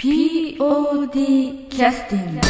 [0.00, 2.40] POD キャスティング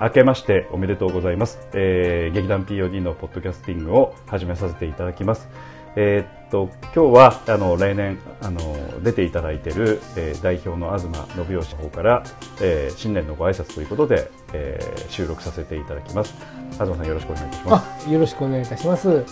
[0.00, 5.48] 明けましておめでとうございます、えー劇団 POD のポッドキャスティングを始めさせていただきます。
[5.96, 8.60] えーっと今日はあの例年あの
[9.02, 12.22] 出ていただいている、えー代表の東信義の方から、
[12.60, 16.34] えー新年のご挨拶ということで、えー収録させていただきます
[16.72, 19.24] 東さんよろしくお願いいたしますあよろしくお願いいたします。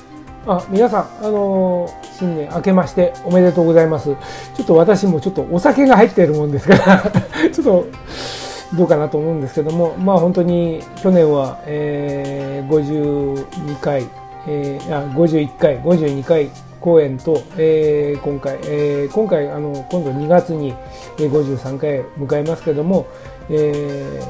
[0.48, 1.88] あ皆さん、あの
[2.18, 4.14] 新年明けましておめでとうございます。
[4.54, 7.02] ちょっと私もちょっとお酒が入っているもんですから、
[7.50, 7.86] ちょっと
[8.76, 14.04] どうかなと思うんですけども、まあ本当に去年は、えー、52回、
[14.46, 16.50] えー、あ51回、52回
[16.80, 20.74] 公演と、えー今回、えー今回あの今度2月に
[21.18, 23.06] えー53回迎えますけども、
[23.50, 24.20] え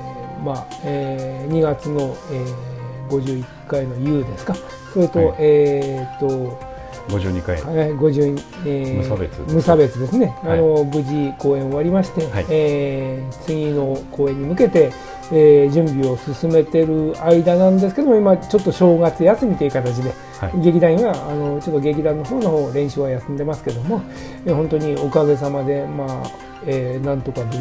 [0.43, 2.77] ーまあえー2月の、えー
[3.09, 4.55] 51回の U ですか？
[4.93, 5.37] それと、はい。
[5.39, 6.76] えーっと
[7.09, 10.59] 52回はい50えー無差別無差別ですね、はい。
[10.59, 12.47] あの無事公演終わりまして、はい。
[12.51, 14.93] えー次の公演に向けて、
[15.33, 20.61] えー準備を進めてる間なんですけども今ちょっと正月休みという形で、はい。
[20.61, 24.03] 劇団はあのちょっと劇団の方の方練習は休んでますけども、
[24.45, 26.31] えー本当におかげさまで、まあ
[26.67, 27.59] えーなんとか無事、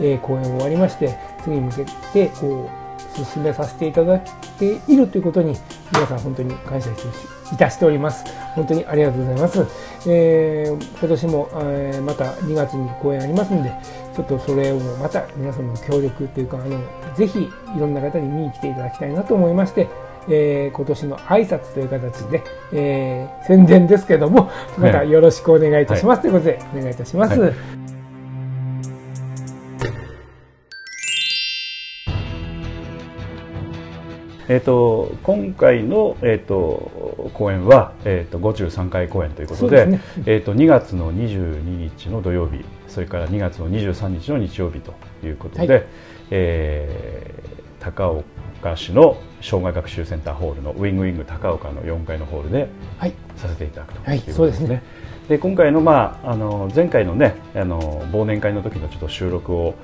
[0.00, 2.86] えー公演終わりまして次に向けてこう
[3.24, 4.22] 進めさせていただい
[4.58, 5.56] ているということに
[5.92, 6.94] 皆さん本当に感謝い
[7.56, 8.24] たしております。
[8.56, 9.66] 本当にありがとうございます、
[10.08, 13.72] えー今年も、えーまた2月に公演ありますので
[14.14, 16.80] ちょっとそれをまた皆さんの協力というかあの
[17.14, 19.88] ぜひいろんな方に見に来ていただきたいなと思いまして
[20.28, 27.95] えー今年の挨拶という形で、えー宣伝ですけどもまたよろしくお願いいたします、ということでお願いいたします、はい
[34.48, 40.00] えー、と今回の、えー、と公演は、えー、と53回公演ということでね。
[40.26, 45.86] えー、と2月の22日の土曜日それから2月の23日の日曜日ということで、はい。
[46.30, 52.68] えー高岡市の障害学習センターホールのウィングウィング高岡の4階のホールで
[52.98, 53.12] はい。
[53.36, 54.66] させていただくとはいいうことですね。
[54.66, 54.82] そうです
[55.28, 57.80] で今回の,、まあ、あの前回の,、ね、あの
[58.12, 59.74] 忘年会の時のちょっと収録を、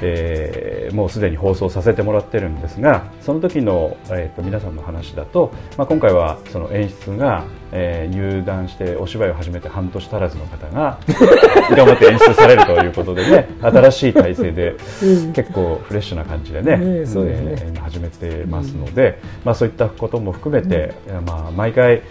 [0.00, 10.98] えーもうすでに放送させてもらってるんですがその時の、えー、と皆さんの話だと、まあ、今回はその演出が、えー入団してお芝居を始めて半年足らずの方が
[11.74, 15.32] 頑張って演出されるということでね新しい体制でうん。
[15.32, 20.92] 結構フレッシュな感じでねねえそうですねえー今始めてますので、まあ、そういったことも含めて、
[21.26, 22.02] まあ、毎回、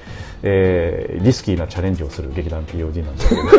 [0.44, 3.42] えーリスキーなチャレンジをする劇団 POD なんですけど。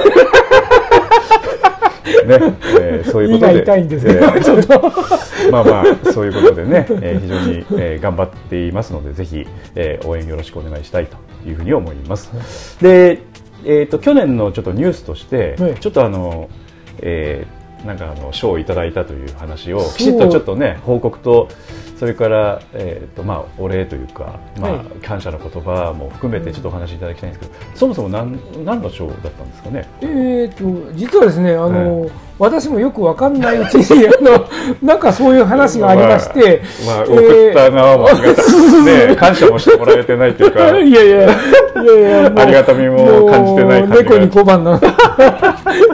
[2.26, 2.38] ね
[2.80, 3.62] えーそういうことで。
[3.62, 11.16] 痛いんですけど、えーまあまあそういうことでね、えー非常に、えー頑張っていますのでぜひ、えー応援よろしくお願いしたいと
[11.48, 12.76] いうふうに思います。
[12.82, 13.20] で、
[13.64, 15.74] えー、と去年のちょっとニュースとして、はい。
[15.76, 16.48] ちょっとあの、
[17.00, 21.48] えーなんかあの賞をいただいたという話をきちっとちょっとね報告と
[22.02, 24.86] それから、えーとまあ、お礼というか、まあはい。
[25.06, 29.88] 感謝の言葉も含めてちょっとお話しいただきたいんですけど、そもそも何何の賞だったんですかね？
[30.00, 32.10] えー、と実はですねあの、
[32.40, 34.48] 私もよくわかんないうちに あの
[34.82, 40.70] なんかそういう話がありまして、まあ、まあ、えー送った側もありがたい、ね、感謝もしてもらえてないというか。
[40.80, 44.10] いやいやいやいや ありがたみも感じてない感じが。
[44.10, 44.80] もう猫に小判な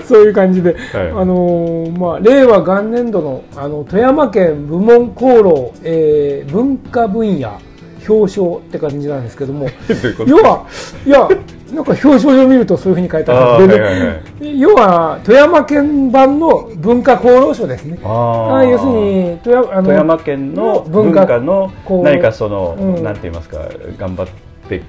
[0.09, 1.11] そういう感じで、はい。
[1.11, 7.61] あのーまあ令和元年度のあの富山県部門功労、えー文化分野
[8.09, 9.69] 表彰って感じなんですけども。
[10.27, 10.65] 要は
[11.05, 11.29] いや
[11.75, 13.67] なんか表彰状を見るとそういうふうに書いてある。
[13.67, 14.61] んで、はいはいはい。
[14.61, 17.99] 要は富山県版の文化功労賞ですね。
[18.03, 21.71] あ要するに富山あの富山県の文文化化の
[22.03, 23.05] 何かその、うん。
[23.05, 23.59] なんて言いますか
[23.99, 24.27] 頑張っ
[24.69, 24.83] て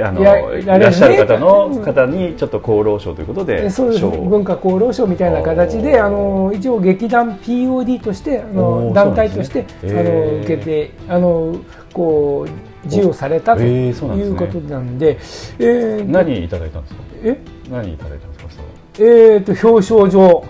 [0.00, 0.20] あの
[0.56, 11.56] いらっしゃる方のうん方にちょっと功労賞ということでえそうです文化功労賞みたいな形であの一応劇団 POD としてあの団体として、あの受けてあの
[11.92, 15.18] こう授与されたということなんで、
[15.58, 17.00] えー何いただいたんですか？
[17.24, 17.38] え？
[17.68, 18.27] 何いただいた
[19.00, 20.44] えー、と表彰状。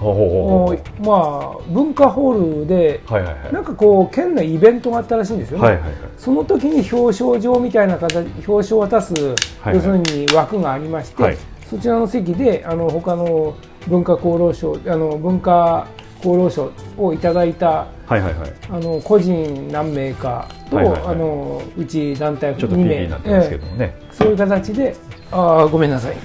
[1.00, 3.52] まあ文化ホールではいはいはい。
[3.52, 5.92] なんかこう県のイベントがあったらしいんですよね、はいはいはい。
[6.16, 8.16] その時に表彰状みたいな形
[8.46, 9.14] 表彰を渡す、
[9.60, 11.36] はい要するに枠がありまして、はい。
[11.68, 13.54] そちらの席であの他の
[13.86, 15.86] 文化功労賞あの文化
[16.20, 18.52] 功労賞をいただいたはいはいはい。
[18.70, 21.10] あの個人何名かと、はいはいはい。
[21.10, 24.96] あのうち団体ちょっと2 PB 名になってますけえどもね、えそういう形で
[25.30, 26.16] ああごめんなさい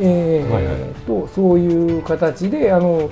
[0.00, 0.74] えーはいはい
[1.06, 3.10] とそういう形であの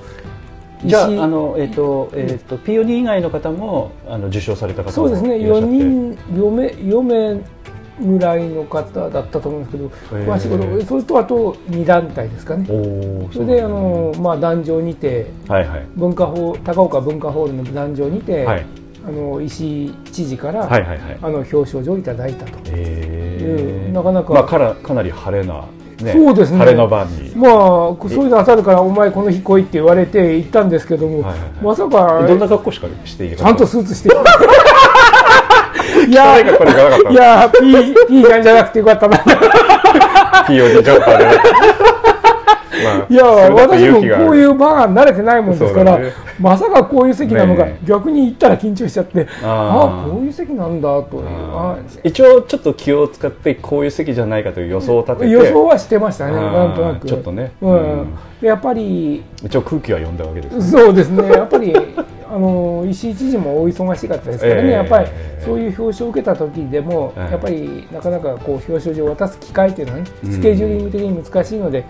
[0.84, 5.76] じゃあの、えっとえっと POD 以外の方もあの受賞された方もそうですね4いらっしゃって。
[5.76, 7.02] 人4名4
[7.36, 7.56] 名
[8.00, 10.26] ぐらいの方だったと思うんですけどー。
[10.26, 12.66] 詳しいことそれとあと2団体ですかね。
[12.66, 12.72] そ
[13.40, 15.86] れであそうなんの、まあ、壇上にてはいはい。
[15.96, 18.66] 文化ホー高岡文化ホールの壇上にて、はい。
[19.06, 21.18] あの石井知事から、はいはいはい。
[21.22, 22.58] あの表彰状をいただいたと。
[22.66, 23.92] えー。
[23.92, 25.64] なかなかまあ、からかなり晴れな、
[26.00, 26.58] ね、そうですね。
[26.58, 31.50] 晴れの晩に、まあ、そういうの当たるから、お前この日来いって言われて行ったんですけども、はいはいはい。
[31.62, 34.10] まさか、どんな格好しかしていいちゃんとスーツして。
[36.08, 39.16] いややいや、P、P ちゃんじゃなくてよかったな。
[40.46, 41.40] POD ジャンパーで、
[42.86, 46.12] まあ、いや、私もこういう場が慣れてないもんですから、ね。
[46.38, 49.48] まさかこういう席なのか、ね逆に行ったら緊張しちゃって、あー。
[49.48, 51.24] ああ、こういう席なんだという。
[51.26, 55.28] あ一応ちょっと気を使ってこういう席じゃないかという予想を立てて。
[55.30, 57.06] 予想はしてましたね、なんとなく。
[57.06, 57.52] ちょっとね。
[57.60, 58.00] うん。
[58.00, 58.06] うん。
[58.40, 61.74] でやっぱり、一応空気は読んだわけですそうですね、やっぱり
[62.30, 64.70] あの石井知事もお忙しかったですからね、ええ。
[64.72, 65.08] やっぱり
[65.44, 67.32] そういう表彰を受けた時でも、ええ。
[67.32, 70.32] やっぱりなかなかこう表彰状を渡す機会というのはね、うん。
[70.32, 71.84] スケジューリング的に難しいので、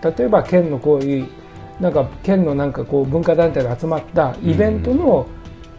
[0.00, 1.28] た例えば県のこういう、
[1.80, 5.26] なんか県のなんかこう文化団体が集まったイベントの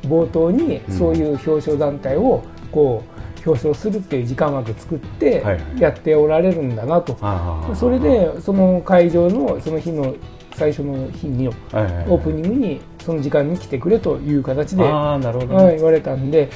[0.03, 0.97] 冒頭に、うん。
[0.97, 5.53] そういう表彰団体をこう表彰するっていう時間枠作ってはい。
[5.55, 7.17] はいやっておられるんだなと。
[7.21, 7.75] あー。
[7.75, 10.15] それでその会場のその日の
[10.55, 12.05] 最初の日にはいはいはい。
[12.09, 16.49] オープニングにその時間に来てくれという形で、なるほどね、はい、言われたんで、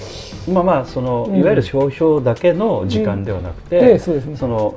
[0.51, 1.39] まあまあその、うん。
[1.39, 4.37] いわゆる表彰だけの時間ではなくて、でそうですね。
[4.37, 4.75] その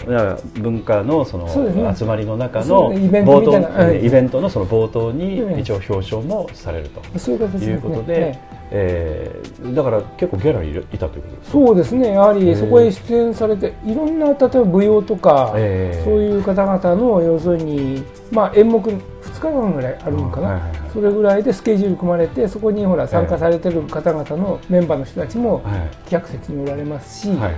[0.55, 1.49] 文化のその
[1.95, 5.61] 集まりの中のイベント冒頭イベントのその冒頭にうん。
[5.61, 7.03] 一応表彰もされると。
[7.19, 7.73] そういう形ですね。
[7.73, 8.39] いうことで、
[8.71, 12.13] えーだから結構ギャラリーいたということですかそうですね。
[12.13, 16.05] やはりそこへ出演されていろんな例えば舞踊とか、えー。
[16.05, 18.83] そういう方々の要するに、まあ、演目
[19.27, 20.91] 2日間ぐらいあるのかな、はいはいはい。
[20.93, 25.91] それぐらいでスケジュール組まれてそこにほら参加されてる方々のメンバーの人たちもはい。
[26.09, 27.55] 客席におられますし、はいはい。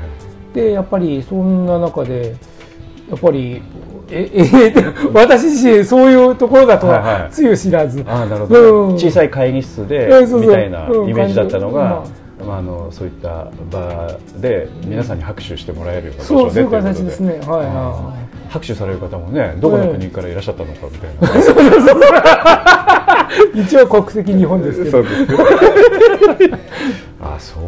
[0.55, 2.35] でやっぱりそんな中で
[3.11, 3.63] やっぱり
[4.11, 4.75] ええ
[5.13, 12.03] 私自身そういうところだとはつゆ知らず、小さい会議室でみたいなイうんメージだったのが、
[12.39, 14.09] 感まあ、あのそういった場
[14.41, 17.33] で皆さんに拍手してもらえるような場そうそういういう形ですね。
[17.33, 21.11] はいはあー拍手される方もねどこの国からいらっしゃったのかみたい
[23.55, 24.91] な、い一応国籍日本ですけど。
[24.91, 25.15] そうです
[27.21, 27.61] あそ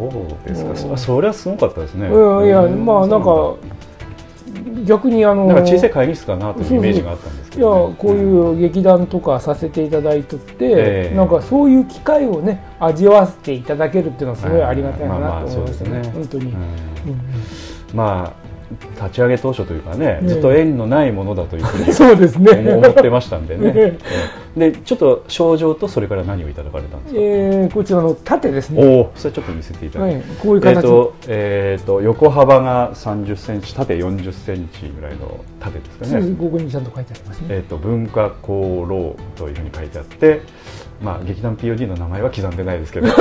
[0.47, 3.55] うですか、そそれはすごかったですね、うんいやうんまあなんか
[4.85, 11.17] 逆にあのなんか小さい会議室かなというイメージがあったんですけいやど、ね、こういう劇団とかさせていただいとって、ええ。
[11.17, 15.55] なんかそういう機会をね味わわせていただけるっていうのはすごいありがたいなと思いますね。
[15.56, 16.11] そうですね。
[16.15, 16.50] 本当に、うん。
[16.53, 16.61] うん。
[17.94, 22.53] まあ立ち上げ当初というかね、ねずっと縁のないものだというふうに そうですね。
[22.53, 23.99] 思思ってましたんでね。
[24.57, 36.35] でちょっと賞状とそれから何をいただかれたんですか、えーこちらの縦ですね、おおそれちょっと見せていただいて、はい、こういうえっ、形、と,、えー、と横幅が30センチ縦40センチぐらいの縦ですかね。
[36.37, 40.41] ここにちゃんと書いてありますね、えー、と文化功労というふうに書いてあって、
[41.03, 43.09] まあ、劇団 POD の名前は刻んでないですけど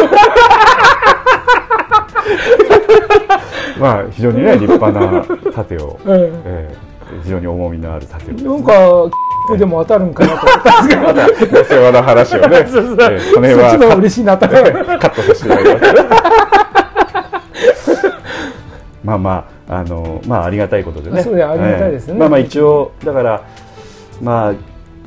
[3.79, 6.89] まあ非常にね立派な盾を、ええー
[7.23, 8.43] 非常に重みのある盾をね。
[8.43, 9.09] なんか
[9.57, 11.01] でも当たるんかなと思ったんですけど。
[11.01, 11.27] また
[11.65, 12.95] 世話の話をね、 えそうそう。
[12.95, 14.47] ーこの辺そっちの嬉しいなと。
[14.47, 16.29] カットさせていただきます。
[19.03, 21.23] まあまああのまあありがたいことでね。
[21.23, 22.13] そうだありがたいですね。
[22.13, 23.41] えーまあまあ一応だから
[24.21, 24.53] まあ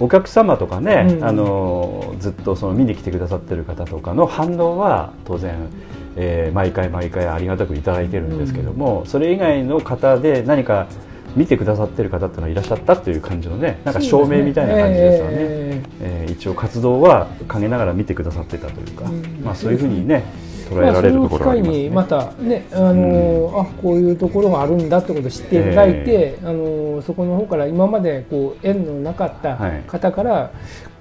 [0.01, 1.25] お客様とかね、うん。
[1.25, 5.53] あのずっとその見に来てくださってる方とかの反応は当然。
[6.17, 10.87] えー毎回毎回ありがたくいただいてるんですけども、それ以外の方で何か
[11.35, 15.33] 見てくださってる方っていうのはいらっしゃったっていう感じのねなんか証明みたいな感じですよね。
[15.39, 19.43] ええー一応活動は陰ながら見てくださってたというか、うん。
[19.45, 20.25] まあ、そういうふうにね
[20.69, 21.83] 捉えまあ、そえられるところはありますね。
[21.83, 29.83] にまたね、あのーあこういうところがあるんだってことを知っていただいて、あのーそこの方から今までこう縁のなかったはい。
[29.87, 30.51] 方から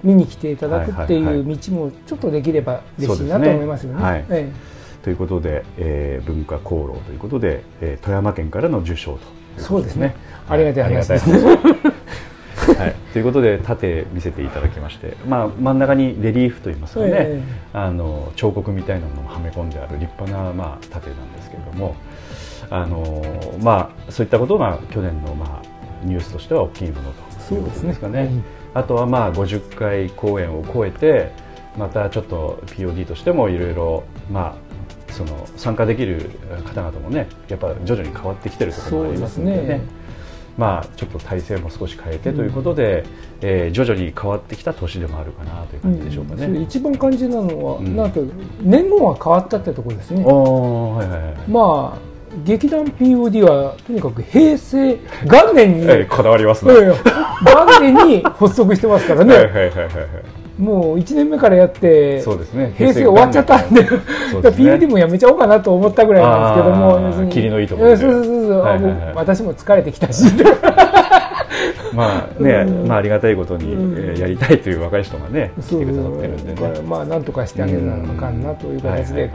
[0.04, 4.02] 見に来ていただくっていはいはいはいう道もちょっとできれば嬉しいなと思いますよね。
[4.02, 4.52] はいえ
[5.02, 9.20] ということで、えー文化功労ということで、えー富山県からの受賞と
[9.58, 10.14] えそうですね。
[10.48, 11.30] ありがたい話です。
[11.30, 11.56] ね。
[12.78, 17.42] はい、ということで盾見せていただきまして、まあ、真ん中にレリーフといいますかね、え
[17.72, 21.96] あの彫刻みたいなものをはめ込んである立派な、まあ、盾なんですけれども。
[22.72, 23.22] あの、
[23.60, 27.12] まあ、そういったことが去年の、まあ、ニュースとしては大きいもの
[27.48, 28.30] ということですかね。
[28.74, 31.30] あとはまあ50回公演を超えて
[31.76, 34.61] またちょっと POD としてもいろいろまあ
[35.12, 36.30] その参加できる
[36.64, 40.02] 方々もねやっぱ徐々に変わってきてるところもありますのでねそうですね
[40.58, 43.04] まあ、ちょっと体制も少し変えてということで、
[43.40, 46.46] えー徐々に変わってきた年でもあるかなという感じでしょうかね。
[46.46, 48.22] それ一番感じなのは、うんなんと
[48.60, 50.22] 年号が変わったってところですね。
[50.24, 51.98] はいはいはいまあ
[52.44, 56.74] 劇団 POD はとにかく平成元年に、えーこだわりますね。
[56.74, 59.34] 元年に発足してますからね。
[59.34, 60.41] はいはいはいはいはい。
[60.62, 62.72] もう1年目からやって、そうですね。
[62.78, 63.88] 平成終わっちゃったんで、ね。
[64.32, 67.32] POD もやめちゃおうかなと思ったぐらいなんですけども、要するに。
[67.32, 67.94] 霧のいいところで。
[67.94, 68.94] えそうそうそうそう、はいはいはい。
[69.06, 70.24] もう私も疲れてきたし、
[71.94, 72.86] まあね、うん。
[72.86, 73.94] まあありがたいことに、うん。
[73.98, 75.80] えーやりたいという若い人がね、来そう。
[75.80, 76.80] てくださってるんでね。
[76.86, 79.30] まあなんとかしてあげなあかんなという形で、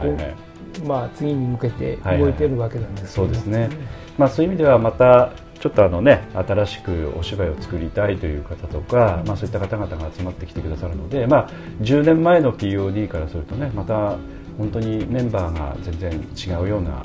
[0.86, 3.26] まあ次に向けて動いてるわけなんですけど。
[3.26, 3.68] そうですね。
[4.16, 5.30] まあそういう意味ではまた
[5.60, 11.50] ちょっとあのね新しくお芝居を作りたいという方とか、まあそういった方々が集まってきてくださるので、まあ
[11.80, 14.16] 10年前の POD からするとね、また
[14.56, 17.02] 本当にメンバーが全然違うような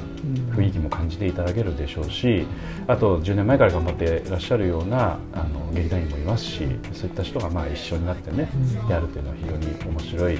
[0.55, 2.45] 雰囲気も感じていただけるでしょうし、
[2.87, 8.49] あと10年前から頑張っていらっしゃるようなあの劇団員もいますし、そういった人がまあ一緒になってね、
[8.89, 10.39] やるというのは非常に面白い。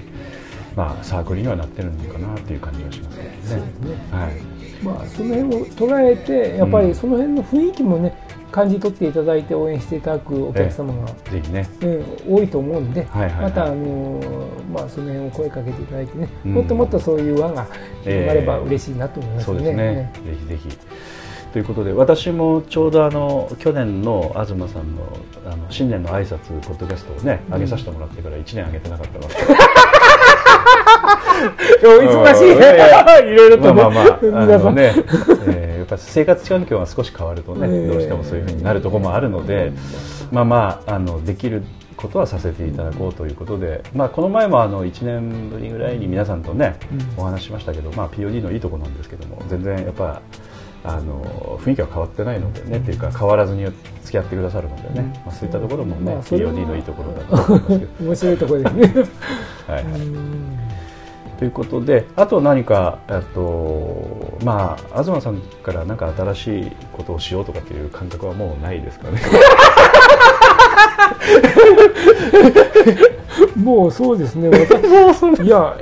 [0.75, 3.38] まあ、サークルにはなってるのかなという感じがしますね。
[4.12, 4.52] はい。
[4.83, 8.15] まあ、その辺を捉えてやっぱりその辺の雰囲気もね
[8.51, 11.67] 感じ取っていただいて応援していただくお客様が、ぜひね。
[11.81, 11.87] う
[12.31, 17.65] ん多いと思うんで、はいはいはいまた、あのーまあ、その辺を声かけていただいてね、うんもっともっとそういう輪が
[18.03, 19.57] 広がれば嬉しいなと思いますね。
[19.57, 20.13] ですね。
[20.23, 20.77] ぜひぜひ。
[21.53, 30.82] ということで私もちょうどあの去年の東さんのあの新年の挨拶ポッドキャストをね上げさせてもらってから1年上げてなかったわけお
[31.82, 34.93] 忙しい、うんいろいろとね、まあまあまあさね、
[35.48, 37.88] えーやっぱ生活環境が少し変わるとね、ええ。
[37.88, 39.74] どうしてもそういうふうになるところもあるので、
[40.32, 41.63] まあまああのできる
[41.98, 46.77] ことはさせていただこうということで、まあこの前もあの1年ぶりぐらいに皆さんとね、
[47.17, 47.22] うん。
[47.22, 50.22] お話ししましたけど、まあ POD のいいところなんですけども、全然やっぱ
[50.86, 58.05] あの雰囲気は変わってないのでね、っていうか変わらずに付き合ってくださるのでね、まあそういったところもね、まあ POD のいいところだと思いますけど。
[58.05, 59.03] 面白いところですね。
[59.67, 60.01] は いはい。
[60.01, 60.62] うん
[61.37, 69.19] ということで、あと何か、えっと、まあ、東さんから何か新しいことをしようとかっていう感覚はもうないですかね？
[73.55, 75.77] もうそうですね、私 いや、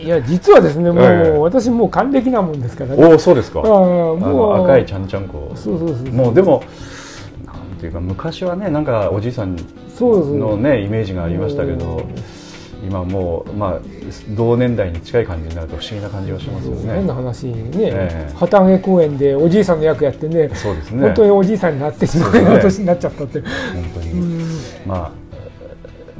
[0.00, 3.04] いや、実はですね、もう、ええ私もう還暦なもんですからね。
[3.04, 3.60] おお、そうですか。
[3.60, 5.50] もうの赤いちゃんちゃんこ。
[5.54, 6.12] そうそうそう。
[6.12, 6.62] もうでも、
[7.46, 9.56] なんていうか、昔はね、なんかおじいさん
[10.00, 12.02] のね、イメージがありましたけど、
[12.82, 13.80] 今もう、まあ、
[14.30, 17.22] 同年代に近い感じになると不思議な感じがしますよ変なね。
[17.22, 21.02] 話にね、ええ旗揚げ公演でおじいさんの役やってね、そうですね。
[21.02, 23.40] 本当におじいさんになってしまうような年になっちゃったって。
[23.40, 23.50] 本
[23.94, 24.10] 当に。
[24.12, 24.42] うん
[24.84, 25.10] まあ、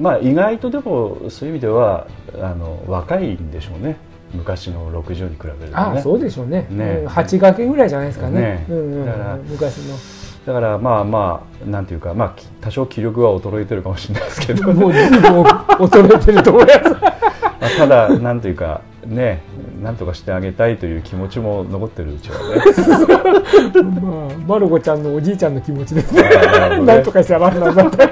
[0.00, 2.06] まあ意外とでもそういう意味では
[2.40, 3.96] あの若いんでしょうね
[4.34, 6.66] 昔の60に比べるとねああ、そうでしょうね。
[6.70, 8.40] ねうん8掛けぐらいじゃないですかね。
[8.40, 9.96] ねうんうんだから昔の。
[10.46, 16.90] だからまあまあなんていうか、まあ、き多少気力は衰えてるかもしれないですけど、もうずいぶん衰えてると思います。
[16.90, 16.98] ま
[17.62, 19.42] あただなんていうかね
[19.80, 26.22] なんとかしてあげたいという気持ちも残ってるうちはねまあ、マルゴちゃんのおじいちゃんの気持ちですね。
[26.60, 28.08] あなんとかしてやらんなんだって。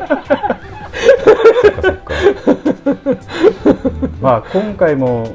[4.21, 5.27] まあ今回も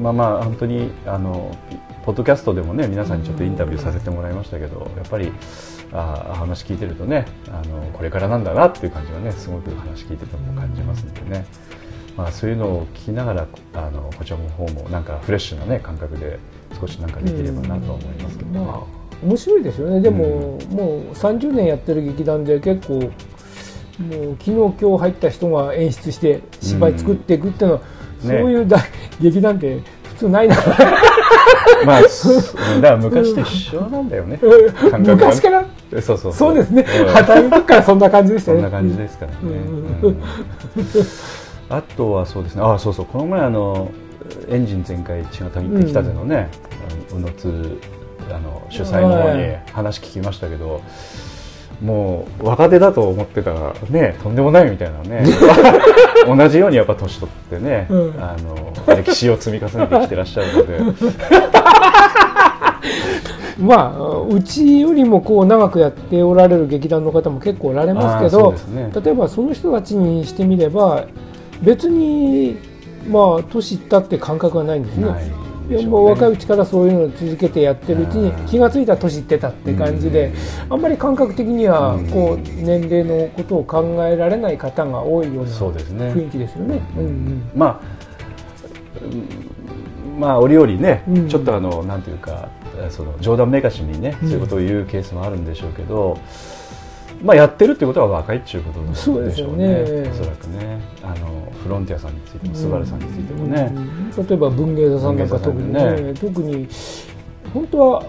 [0.00, 1.56] まあまあ本当にあの
[2.04, 5.32] ポッドキャストでもね皆さんにちょっとインタビューさせてもらいましたけどやっぱり
[5.94, 11.46] あー話聞いてるとねあのこれからなんだなっていう感じがねすごく話聞いてても感じますのでね、
[12.16, 16.38] まあ、そういうのを聞きながらあのこちらの方もなんかフレッシュなね感覚で
[16.80, 18.58] 少しなんかできればなとは思いますけどね。
[18.58, 18.82] まあ、
[19.22, 20.00] 面白いですよね。
[20.00, 23.10] でも、もう30年やってる劇団で結構、もう
[24.40, 28.80] 昨日今日入った人が演出して芝居作っていくっていうのは、うんそういう大、
[29.20, 30.56] 劇団って普通ないな。
[31.84, 34.38] まあ、すだから昔と一緒なんだよね。
[34.38, 35.64] 感覚がね昔から
[36.00, 36.54] そうそうそう。
[36.54, 36.84] ですねん。
[36.84, 38.58] 旗揚げからそんな感じでしたね。
[38.58, 39.38] そんな感じですからね。
[39.42, 40.22] うんうん
[41.70, 42.62] あとはそうですね。
[42.62, 43.06] あ、そうそう。
[43.06, 43.90] この前あの
[44.48, 46.48] エンジン全開血がたぎってきたでのね、
[47.10, 47.80] あの宇野津
[48.30, 50.82] あの主催の方に話聞きましたけど。
[51.82, 55.24] もう若手だと思ってたらねとんでもないみたいなね
[56.24, 58.36] 同じようにやっぱ年取ってね、うんあ
[58.86, 60.78] の歴史を積み重ねてきてらっしゃるので
[63.58, 68.90] まあ、うちよりもこう長くやっておられる劇団の方も結構おられますけど、ね。
[69.04, 71.04] 例えばその人たちにしてみれば
[71.62, 72.56] 別に
[73.08, 75.06] まあ年いったって感覚はないんですね。
[75.06, 75.24] ない
[75.70, 78.46] いやもう若いうちからそういうのを続けてやってるうちにうん。
[78.46, 80.30] 気がついたら年いってたって感じで、
[80.68, 82.06] あんまり感覚的にはうん。
[82.08, 86.12] こう年齢のことを考えられない方が多いようなそうですね。
[86.12, 86.82] 雰囲気ですよね。
[86.98, 87.50] うんうん。
[87.54, 87.80] まあ、
[89.02, 90.20] うん。
[90.20, 91.28] まあ折々ね、うん。
[91.28, 92.50] ちょっとあのなんていうか
[92.90, 94.28] その冗談めかしにね、うん。
[94.28, 96.18] そういうことを言うケースもあるんでしょうけど
[97.22, 99.84] まあ、やってるってことは若いっていうことでしょうね。
[99.86, 100.10] そね。
[100.10, 100.80] おそらくね。
[101.02, 104.26] あのフロンティアさんについてもスバルさんについてもね、うん。
[104.26, 106.68] 例えば文芸座さんなんか特にねね特に
[107.54, 108.04] 本当は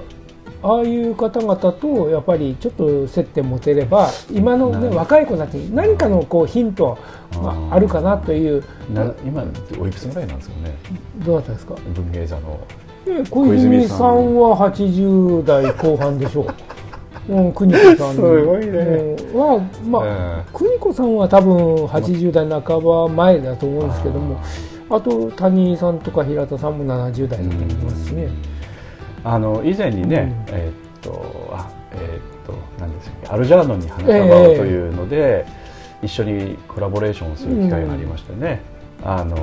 [0.64, 6.98] ああいう方々とやっぱりちょっと接点持てれば今の、ね、若い子たちに何かのこうヒント
[7.32, 8.64] があるかなという。
[8.92, 9.46] な今
[9.80, 10.76] おいくつぐらいなんですかね。
[11.20, 11.76] どうだったですか？
[11.94, 12.60] 文芸座の。
[12.70, 12.85] え
[13.30, 16.48] 小泉さんは80代後半でしょ
[17.30, 17.34] う。
[17.34, 18.16] うん、邦子さん。
[18.16, 18.72] すごいね。
[18.72, 19.40] うん。
[19.40, 24.40] は、まあ、邦子さんは多分80代半ば前だと思うんですけども、
[24.90, 28.30] あと谷井さんとか平田さんも70代だと思いますしね。
[29.24, 30.56] あの以前にね、うん。
[30.56, 35.46] えーっとあえーっと何ですかアルジャーノンに花束をというので、
[36.04, 38.62] 一緒にコラボレーションをする機会がありましてね、
[39.04, 39.36] あの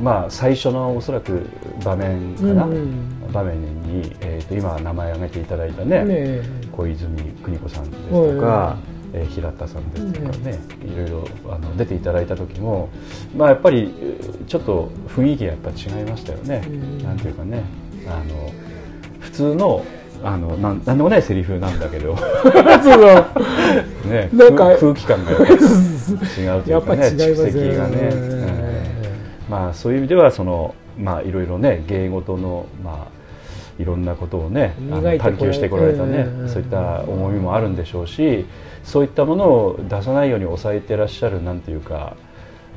[0.00, 1.46] まあ最初のおそらく
[1.84, 6.40] 場面かな、うん場面に、えーっと今名前挙げていただいたねね
[6.72, 8.76] 小泉邦子さんですとか、
[9.12, 12.88] えー平田さんですとかね、いろいろあの出ていただいた時も、
[13.36, 17.02] まあ、やっぱりえーちょっと雰囲気がやっぱ違いましたよね、うん。
[17.02, 17.64] なんていうかね
[18.06, 18.50] あの
[19.20, 19.84] 普通の
[20.24, 22.14] あのなんなんでもないセリフなんだけど、
[24.08, 27.08] ね、なんか空空気感が違うといやっぱうかね。
[27.08, 28.67] 蓄積がね、うん
[29.48, 34.74] まあ、そういう意味ではその、まあ、いろいろね芸事の、まあ、いろんなことをね
[35.20, 38.46] 探求してこられたね、うんそういった重みもあるんでしょうし
[38.84, 42.16] そういったものを出さないように抑えてらっしゃるなんていうか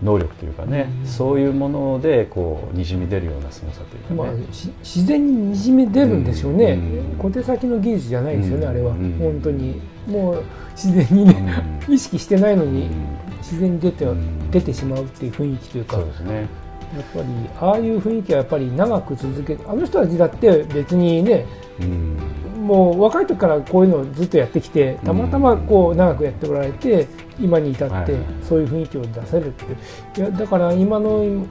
[0.04, 7.18] 能力というかね、うんそういうものでこうにじみ出るような凄さというまかね、あ、し自然ににじみ出るんでしょうね、うん。
[7.20, 8.70] 小手先の技術じゃないですよね、うん。
[8.70, 9.18] あれは、うん。
[9.20, 9.82] 本当に。
[10.08, 11.94] もう自然にね、うん。
[11.94, 12.92] 意識してないのにうん。
[13.38, 14.50] 自然に出て,、うん。
[14.50, 15.98] 出てしまうっていう雰囲気というか。
[15.98, 16.48] そうですね
[16.96, 17.26] やっぱり
[17.60, 21.46] ああいう雰囲気はやっぱり長く続けあの人たちだって別にね
[21.80, 22.18] うん。
[22.62, 27.08] もう若い時からこういうのをずっとやってきてたまたまこう長くやっておられて
[27.40, 28.24] 今に至ってはいはい。
[28.44, 29.78] そういう雰囲気を出せるっていう。
[30.18, 31.46] いやだから今の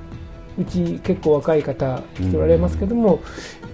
[0.59, 3.19] うち結構若い方来ておられますけども、やっ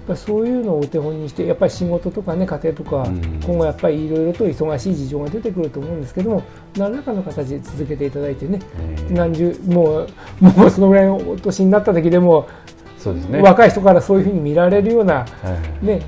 [0.07, 3.41] ぱりそういうのをお手本にしてやっぱり仕事とかね家庭とかうん。
[3.45, 6.43] 今後やっぱりいろいろと忙しい事情が出てくると思うんですけども
[6.77, 10.09] 何らかの形で続けていただいてねえー何十もう
[10.41, 12.47] もうそのぐらいのお年になった時でも、
[12.99, 13.41] そうですね。
[13.41, 15.25] 若い人からそういうふうに見られるような
[15.81, 16.01] ね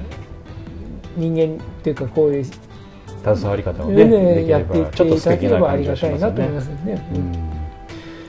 [1.16, 7.08] 人間っていうかこういう携わり方をねねやっていばちょっていただければありがたいなと思いますね。
[7.14, 7.32] うん。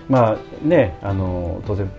[0.07, 1.89] まあねあの当然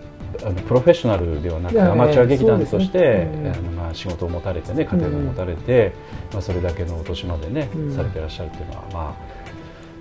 [0.43, 3.53] あのプロフェッショナルではなくアマチュア劇団として、ね。
[3.53, 5.93] あのまあ、仕事を持たれてね家庭も持たれて、
[6.33, 7.97] まあ、それだけのお年までね、うん。
[7.97, 9.40] されてらっしゃるっていうのはまあ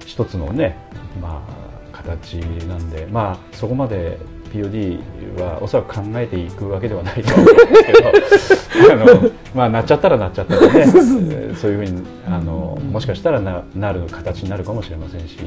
[0.09, 0.75] 一つのね
[1.21, 1.45] ま
[1.93, 2.33] あ形
[2.67, 4.17] なんでまあそこまで
[4.51, 15.37] POD はおそらく考えていくわけではないと思うんですけどあの、まあ、なっちゃったらなっちゃったらねえー そういうふうにあのもしかしたらななる形になるかもしれませんし、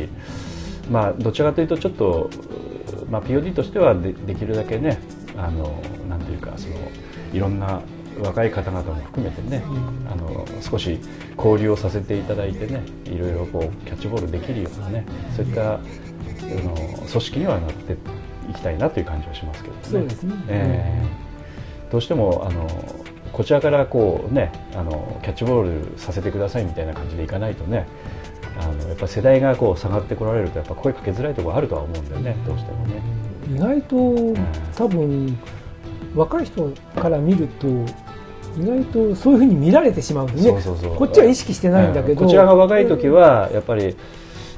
[0.88, 2.30] まあ、どちらかというとちょっと、
[3.10, 5.00] まあ、POD としてはでできるだけね
[5.36, 6.76] あのなんていうかその
[7.32, 7.80] いろんな
[8.22, 9.62] 若い方々も含めてね、
[10.10, 10.98] あの少し
[11.36, 15.04] 交流をさせていただいてねいろいろこうキャッチボールできるようなね
[15.36, 17.96] そういったあの組織にはなって
[18.50, 19.80] いきたいなという感じはしますけどね。
[19.82, 20.34] そうですね。
[20.48, 21.32] えー
[21.92, 22.66] どうしてもあの
[23.34, 27.86] こちらからこうねあのキャッチボールさせてくださいみたいな感じでいかないとね
[28.58, 33.02] あのやっぱ世代がこう下がってこられるとやっぱ声かけづらいところあるとは思うんだよねどうしてもね。
[33.54, 33.96] 意外と
[34.74, 35.38] 多分
[36.14, 37.66] 若い人から見ると
[38.58, 40.42] 意外とそういうふうに見られてしまうんでね。
[40.42, 40.96] そうそうそう。
[40.96, 43.96] こっちは意識してないんだけど、こちらが若い時はやっぱり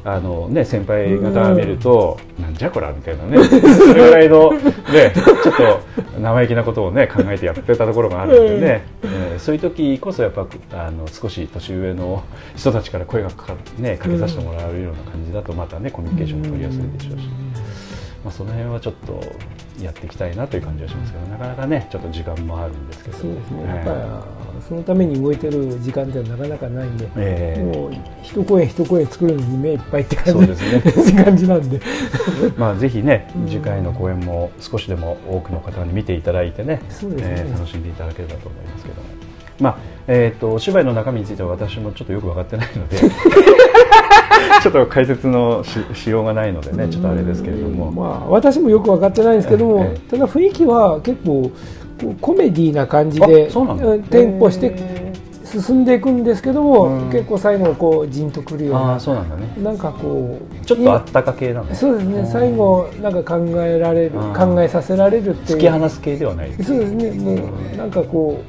[0.05, 3.43] あのね先輩方が見ると、なんじゃこらみたいなね。
[3.45, 3.55] そ
[3.95, 5.81] れぐらいのねちょっと
[6.21, 12.23] 生意気なことをね考えてやってたところがあるんでね、えーそういう時こそやっぱあの少し年上の
[12.55, 17.64] 人たちから声がかか,、ね、かけさせてもらえるような感じだとまたねコミュニケーションも取りやすいでしょうし。
[18.25, 19.21] まあ、その辺はちょっと
[19.83, 23.19] やっていきたいなという感じはしますけどなかなかねちょっと時間もあるんですけど。
[23.19, 23.77] そうですね、ええ。
[23.77, 23.93] やっぱ
[24.57, 27.63] りそのために動いてる時間ってなかなかないんで、ええ。
[27.63, 31.25] もう一声一声作るのに目いっぱいって感じそうですね。
[31.25, 31.81] 感じなんで。
[32.57, 33.47] まあ、ぜひねうん。
[33.47, 37.35] 次回の公演も少しでも多くの方に見ていただいてねそうですね。
[37.37, 39.09] えー楽しんでいただければと思いますけども、
[39.61, 42.99] まあえー、とお芝居の中身については私もちょっとよく分かってないので
[44.63, 50.11] ちょっと解説のししようがないのでねちょっとあれですけれども、まあ、私もよく分かってないんですけども、ええ。
[50.11, 51.51] ただ雰囲気は結構
[52.21, 53.49] コメディーな感じで
[54.11, 55.13] テンポしてへ
[55.45, 57.11] 進んでいくんですけども、うん。
[57.11, 59.55] 結構最後こうじんとくるようなそうなんだね。
[59.63, 62.27] なんかこうちょっとあったか系なのそうですね。
[62.27, 65.59] 最後なんか考えられる考えさせられるっていう。
[65.59, 67.11] 突き放す系ではないそうですね。
[67.13, 68.41] もうなんかこ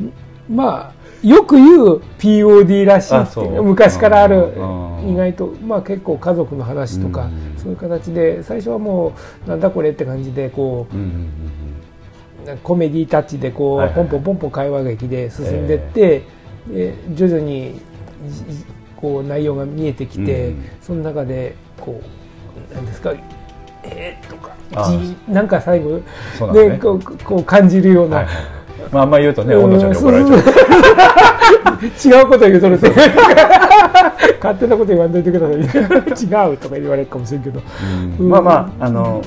[0.00, 5.12] うまあよく言う POD らしいあっていう昔からあるうん。
[5.12, 7.58] 意外とまあ結構家族の話とかうん。
[7.58, 9.12] そういう形で最初はも
[9.46, 13.94] うなんだこれって感じでこうんうんうんうコメディタッチでこはいはい。
[13.94, 16.22] うポンポンポンポン会話劇で進んでって
[16.68, 17.80] で徐々に
[18.28, 18.44] じ
[18.96, 22.00] こう内容が見えてきてうんその中でこ
[22.72, 23.12] うなんですか
[23.82, 24.50] えーとか
[25.28, 26.00] なんか最後
[26.52, 28.59] でこうこう感じるようなはいはい
[28.90, 30.38] まああんま言うとね温度ちゃんに怒られちゃう。
[30.38, 30.42] う
[31.82, 32.90] 違うこと言うとるって
[34.40, 37.60] 勝手なこと言わんといてください違うとか言われるかもしれんけど。
[38.18, 38.28] うん。
[38.28, 39.22] まあまああの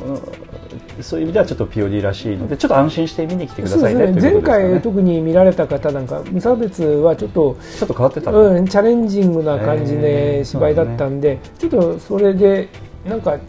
[1.02, 4.34] そういう意味ではちょっと POD らしいのでちょっと安心して見に来てくださいねですね。
[4.34, 8.52] 前回特に見られた方なんか無差別はちょっと、ちょっと変わってたの？
[8.52, 12.70] うん、チャレンジングな感じへでー芝居だったんで、ちょっとそれで
[13.06, 13.40] なんか、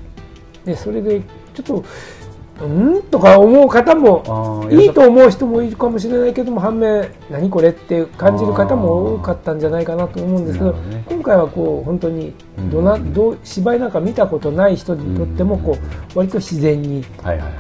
[0.65, 1.21] ね、それで
[1.53, 1.85] ちょっと
[2.61, 3.03] うん？
[3.03, 10.75] とか思う方もいいと思う人もいるかもしれないけども反面何これって感じる方も多かったんじゃないかなと思うんですけど
[11.11, 12.33] 今回はこう本当に
[12.71, 13.13] どなうん。
[13.13, 15.77] どう芝居なんか見たことない人にとってもこ
[16.15, 17.05] う割と自然に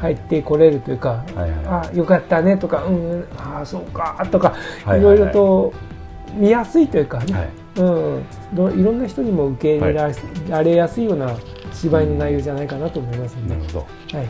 [0.00, 1.60] 入ってこれるというかはいはい。
[1.66, 4.54] あよかったねとかうんああそうかとか
[4.84, 5.72] はいいろいろと
[6.36, 7.48] 見やすいというかね、はい。
[7.76, 8.22] うん、
[8.54, 10.10] どいろんな人にも受け入れら
[10.48, 11.36] られやすいような
[11.72, 13.72] 芝居の内容じゃないかなと思いますので、なるほ
[14.12, 14.18] ど。
[14.18, 14.28] はい、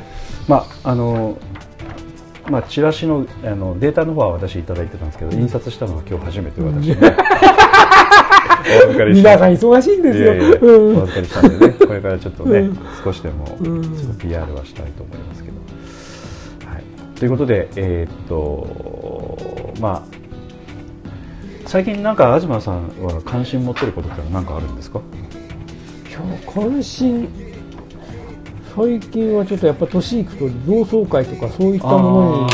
[0.48, 1.38] まああの
[2.50, 10.34] まあ、チラシのあのデータの方は私いただいてたんですけど、印刷したのは今日初めて私ね、 お預かりし皆さん忙しいんですよ。
[10.34, 10.96] いやいやうん。
[10.98, 12.78] お預かりしたんでね、 これからちょっとね、うん。
[13.02, 16.70] 少しでもちょうんっと PR はしたいと思いますけど。
[16.70, 16.82] はい、
[17.18, 20.02] ということで、えーっと、まあ、
[21.64, 25.00] 最近なんか東さんは関心持ってることって何かあるんですか？
[26.14, 27.26] 今日関心
[28.74, 32.50] 最近はちょっとやっぱ年いくと同窓会とかそういったものに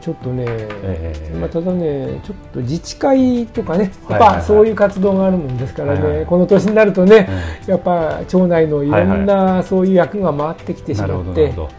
[0.00, 1.34] ちょっとね、ええ。
[1.34, 7.26] まあ、ただねちょっと自治会とかねやっぱそういう活動があるもんですからね、この年になるとね、
[7.66, 11.70] やっぱ町内のいろんなそういう役が回ってきてしまって、るほど。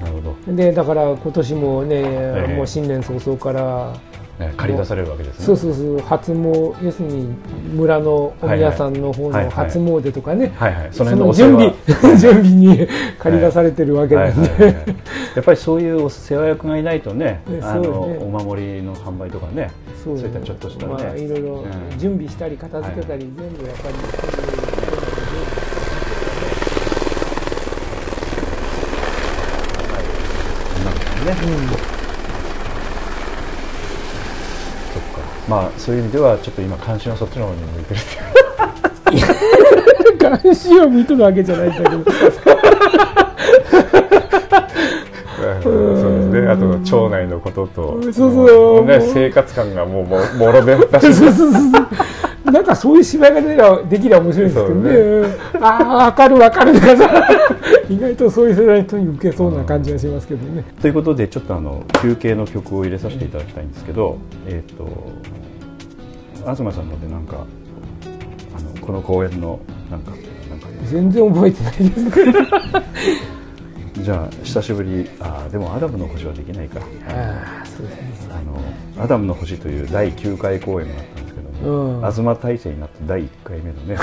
[0.00, 0.54] なるほど。
[0.54, 3.98] でだから今年もね、えもう新年早々からね
[4.56, 5.46] 借り出されるわけですね。
[5.46, 5.98] そうそうそう。
[6.00, 7.34] 初詣要するに
[7.74, 10.88] 村のお宮さんの方の初詣とかね、はいはい。
[10.92, 11.74] そその準備
[12.18, 14.64] 準備に 借り出されてるわけなんで、
[15.34, 19.70] やっぱりそういうお世話役がいないとね、ねあのお守りの販売とかね、
[20.04, 20.18] そう。
[20.18, 20.92] いったちょっとしたね。
[20.92, 21.98] まあいろいろうん。
[21.98, 24.76] 準備したり片付けたり、全部やっぱりそうい。
[30.82, 31.52] うなんですね。
[31.90, 31.96] うん
[34.96, 35.35] そっか。
[35.48, 38.00] まあそういう意味ではちょっと今関心はそっちの方に向いてる。
[38.00, 38.02] っ
[39.04, 40.42] ていう。
[40.42, 42.12] 監視を見とるわけじゃないんだけど。
[45.62, 46.48] そうですね。
[46.48, 48.84] あと町内のことと、そうそう。
[48.84, 51.52] ね生活感がもうももろでそうそうそう
[52.52, 54.90] なんかそういう芝居ができりゃできりゃ面白いんですけどね。
[54.92, 55.26] そうう
[55.60, 56.72] んああ分かる分かる。
[56.74, 57.28] とかさ
[57.88, 60.64] 意外とそういう世代の人に受けそうな感じがしますけどね。
[60.80, 64.88] ということでちょっとあの休憩の曲を入れさせていただきたいんですけど、えっ、と
[66.40, 67.46] 東さんのでなんか
[68.56, 70.16] あのこの公演のなんかな
[70.56, 70.66] んか。
[70.84, 72.04] 全然覚えてないです
[74.02, 75.08] じゃあ久しぶり。
[75.20, 76.80] あーでもアダムの星はできないか。
[77.08, 78.30] ああそうですね。
[78.30, 81.25] あのアダムの星という第9回公演があった
[81.64, 81.70] う
[82.06, 82.12] ん。
[82.12, 83.96] 東大生になって第1回目のね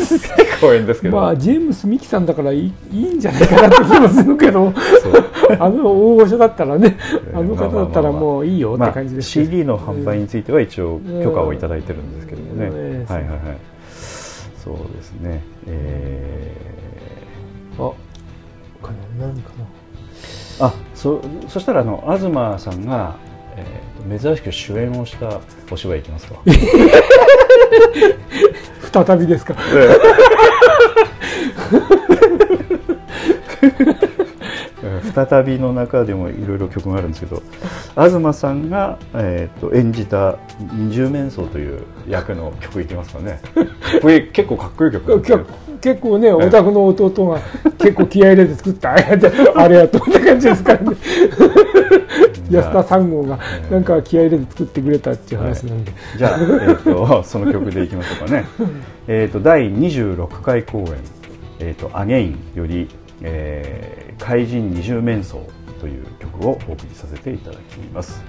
[0.60, 4.72] 公演ですけど、まあジェームス・ミキさんだからいいいいんじゃないかなって気もするけど。
[5.58, 12.70] あの大御所だったらねえーあの方だったらもういいよって感じですまあ、CD の販売については一応許可をいただいてるんですけどもね、う。
[12.70, 13.38] んはいはいはい。
[14.56, 15.42] そうですね。
[15.66, 16.54] え
[17.78, 17.90] あ
[18.86, 23.16] かな何かーあそそしたらあの東さんが、
[23.60, 26.34] えーと珍しく主演をしたお芝居いきますか？
[28.92, 29.54] な 再びですか？
[33.72, 34.20] うん
[35.14, 37.42] 再びの中でもいろいろ曲があるんですけど
[37.94, 40.38] 東さんが、えー、と演じた
[40.72, 43.40] 二重面相という役の曲いきますかね。
[44.00, 45.46] これ結構かっこいい曲
[45.80, 47.40] 結構ねお宅の弟が
[47.78, 48.92] 結構気合い入れて作った。
[48.94, 49.18] あれ
[49.54, 50.96] あれやとって感じですからね
[52.50, 53.38] 安田三号が
[53.70, 58.44] なんか気合い入れて作ってくれたっていう話なんで、じゃあ、えー、とその曲でいきましょうかね。
[59.06, 60.86] えー、と第26回公演
[61.60, 62.88] 「えー、とアゲインより、
[63.22, 65.42] えー怪人二重面相」
[65.80, 68.22] という曲をお送りさせていただきます。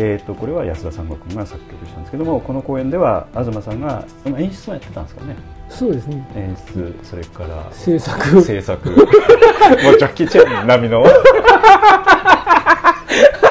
[0.00, 5.34] えー、とこれは安田三郷君が作曲したんですけどもこの公演では東さんがまあ演出もやってたんですかね。
[5.68, 6.24] そうですね。
[6.36, 8.40] 演出それから制作。
[8.42, 8.88] 制作。
[8.88, 9.00] もう
[9.98, 11.04] ジャッキー・チェン並みの。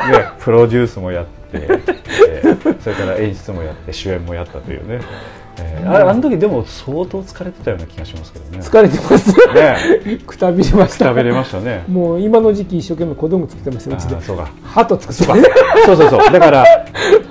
[0.08, 1.68] ね、プロデュースもやって、
[2.30, 5.02] えそれから演出もやって主演もやったというね、
[5.60, 8.60] えーああの時でも相当疲れてたような気がしますけどね。
[8.60, 9.34] 疲れてます。
[9.54, 10.20] ね。
[10.28, 11.06] くたびれました。
[11.06, 11.84] 食べれましたね。
[11.88, 14.22] もう今の時期一生懸命小道具作ってましたうちで。
[14.22, 14.50] そうか。
[14.64, 15.24] 鳩作って。
[15.24, 15.36] そうか。
[15.36, 16.32] ますそうそうそう。
[16.32, 16.66] だから、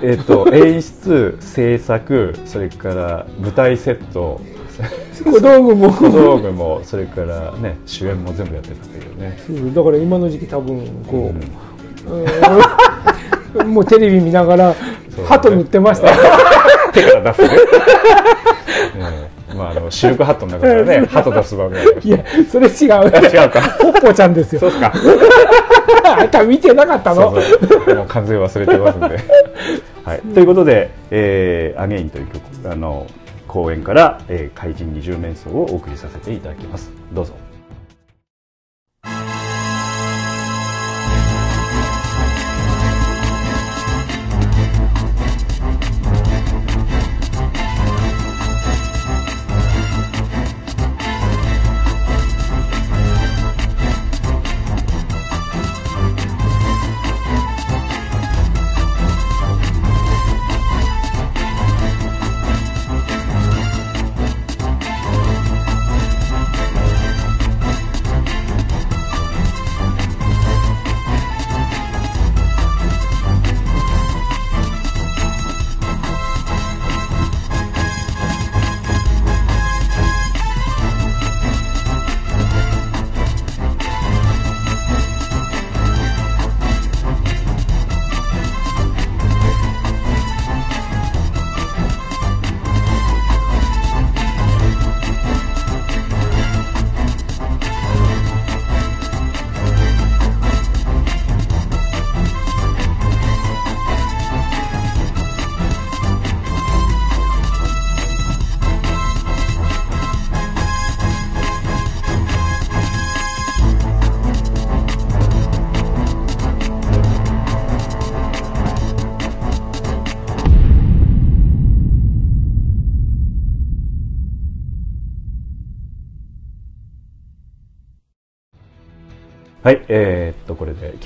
[0.01, 4.41] えっと演出制作それから舞台セット。
[5.23, 5.91] 小道具も。
[5.91, 9.37] 小道具もそれからね主演も全部やってたというね。
[9.45, 11.31] そうだから今の時期多分こ
[12.07, 13.67] う、うん。
[13.73, 14.75] もうテレビ見ながらね。
[15.25, 16.07] 鳩塗ってました
[17.03, 17.49] 手から出すね、
[18.97, 23.11] ええまああのシルクハットの中からね鳩出す場面いやそれ違う。
[23.11, 23.77] た違うか。
[23.79, 24.61] ポッポちゃんですよ。
[24.61, 24.93] そうか。
[26.19, 27.31] あんた見てなかったの？
[27.31, 27.41] もう
[28.07, 29.19] 完全に忘れてますんで、
[30.05, 33.07] はい、ということで「えー、アゲイン」という曲あの
[33.47, 36.91] 公演から、えー、怪人二重面相をお送りさせていただきます。
[37.13, 37.33] どうぞ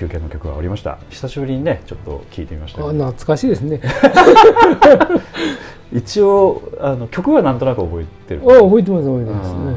[0.01, 0.97] 休憩の曲が終わりました。
[1.11, 3.79] 久しぶりにねちょっと聞いてみましたけどあ懐かしいですね。
[5.93, 8.41] 一応あの曲はなんとなく覚えてる。
[8.43, 9.75] あ覚えてます覚えてます、うん。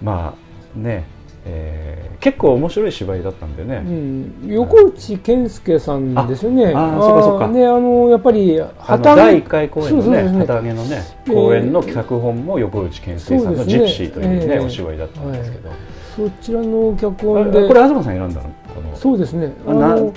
[0.00, 0.34] ま
[0.76, 1.04] あね、
[1.44, 6.72] えー結構面白い芝居だったんでね、うん、横内健介さんですよね。
[6.72, 7.48] ああそうかそうか。
[7.48, 13.72] ね、あのやっぱりあの旗第1回公演のねね旗揚げのねえー公演の脚本も横内健生さんの「そうですね。
[13.72, 15.70] ジプシー」というねえーお芝居だったんですけど、
[16.16, 18.50] そちらの脚あ本で、れこれ東さん選んだの？
[18.74, 18.96] この。
[18.96, 19.54] そうですね。
[19.66, 20.12] あの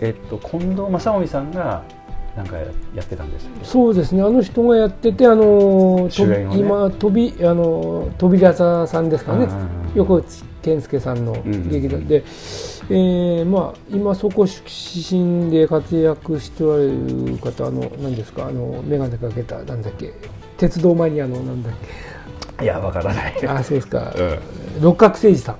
[0.00, 1.82] えっと近藤正臣さんが
[2.36, 4.22] なんかややってたんですよそうですね。
[4.22, 6.48] あの人がやってて、あのね。
[6.56, 9.44] 今飛びあの扉座さんですかね。
[9.44, 9.68] うんうんうん。
[9.94, 10.26] 横内
[10.62, 12.24] 健介さんの劇団で、
[12.90, 18.48] えーまあ今そこ出身で活躍しておられる方あの何ですか？
[18.48, 20.12] あの眼鏡かけたなんだっけ？
[20.58, 21.72] 鉄道マニアのなんだっ
[22.60, 24.14] いやわからないけあそうですか。
[24.16, 24.38] うん
[24.82, 25.56] 六角誠治さん。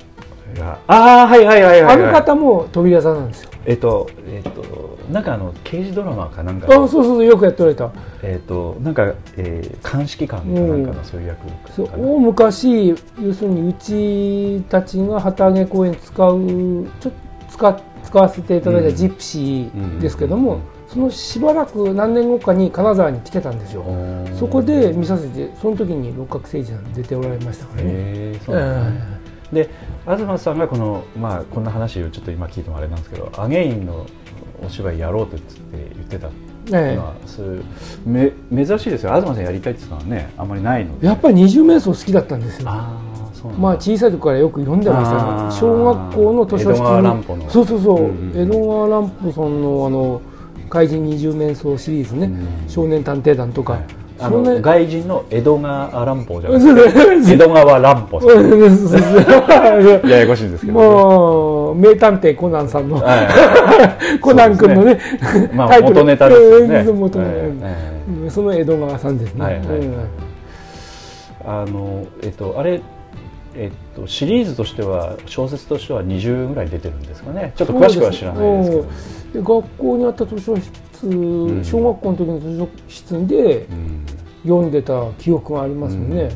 [0.62, 3.50] ああはいはいはいはい、あの方も扉座なんですよ。
[3.66, 7.90] えっとえっとなんかあの刑事ドラマかなんかあそうそうそうよくやっておられた。
[8.22, 11.40] えっとなんか、えー、鑑識官かなんかのそういう役
[11.74, 12.88] そうかな、大昔
[13.20, 16.40] 要するにうちたちが旗揚げ公演使う
[17.00, 17.12] ちょっと
[17.50, 23.84] 使使わせていただいたジプシーですけども、うんそのしばらく何年後かに金沢に来てたんですよ。
[24.38, 29.16] そこで見させてその時に六角誠治さん出ておられましたからね。
[29.52, 29.70] で
[30.04, 34.06] 東さんがこの、まあ、こんな話をちょっと今聞いてもあれなんですけどアゲインの
[34.64, 36.28] お芝居やろうって言って言ってた
[36.76, 37.42] ええまあ、そ
[38.04, 39.14] め珍しいですよ。
[39.14, 41.06] 東さんやりたいって言ったのはねあんまりないので。
[41.06, 42.70] やっぱり二重瞑想好きだったんですよ。
[43.56, 45.50] まあ小さい時からよく読んでました。
[45.52, 47.50] 小学校の図書室に。
[47.50, 48.42] そうそうそう、うんうんうん。
[48.42, 50.20] 江戸川乱歩さんのあの
[50.68, 52.68] 怪人二重面相シリーズね、うん。
[52.68, 53.82] 少年探偵団とか、はい。
[54.18, 60.08] あの外人の江戸川乱歩じゃなそうくてそう江戸川乱歩さん。
[60.10, 63.28] ややこしいんですけど、ね、もう名探偵コナンさんの、は
[64.22, 64.98] コナン君のね、
[65.52, 66.84] いまあ元ネタですよね。
[66.88, 67.30] うん元ネタ。
[67.30, 67.76] えええ
[68.08, 68.30] えうん。
[68.30, 69.66] その江戸川さんですね、はいはい。
[69.66, 69.94] はいうん。
[71.44, 72.80] あのえっとあれ
[73.54, 77.52] えっとシリーズとしては小説としては20ぐらい出てるんですかね。
[77.54, 78.84] ちょっと詳しくは知らないですけど
[79.36, 81.64] で学校にあった図書室、ん。
[81.64, 84.06] 小学校の時の図書室でうん。
[84.46, 86.30] 読んでた記憶がありますよね、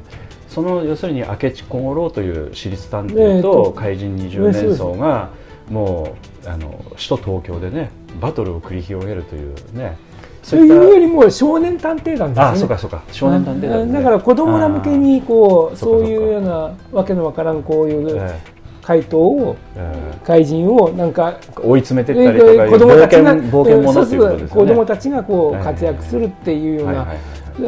[0.49, 5.31] その要するに明智小五郎という私立探え偵えとと怪人二十年相が
[5.71, 9.97] もうあの首都東京でねバトルを繰り広げるというね
[10.49, 12.51] というよりも少年探偵団ですよね。
[12.51, 13.03] あそうかそうか。
[13.13, 18.21] 少年探偵団、ね、だから子供ら向けにこうそういうようなわけのわからんこういう
[18.83, 19.57] 回答を
[20.25, 27.07] 怪人をなんか追い詰めてったりとか子供たちが冒険冒険者子供たちがこはいう活躍するっていうような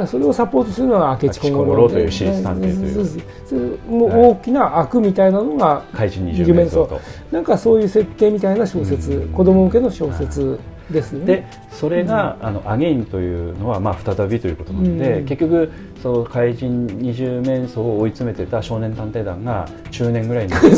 [0.07, 3.79] それをサポートするのが明智小五郎郎という私立探偵という。
[3.89, 6.89] もう大きな悪みたいなのが怪人二十二面相。
[7.31, 9.13] なんかそういう設定みたいな小説。
[9.13, 9.29] うん。
[9.29, 10.59] 子供向けの小説
[10.91, 11.25] ですね。
[11.25, 15.25] でそれが、あのアゲインというのは、まあ、再びということなので、うん。
[15.27, 15.71] 結局
[16.03, 20.69] その怪人二十面相を追い詰めてた少年探偵団が中年ぐらいになって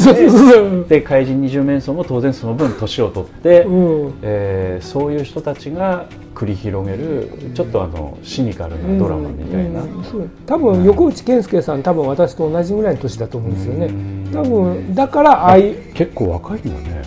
[0.89, 4.13] で怪人二十面相も当然その分年を取って、うん。
[4.23, 13.87] えーそういう人たちが繰り広げるちょっとあのシニカルなドラマみたいな、うんうん多分横内健介さん多分私と同じぐらいの年だと思うんですよね。
[13.87, 14.31] うん。
[14.33, 17.03] 多分だからああいう結構若いんだね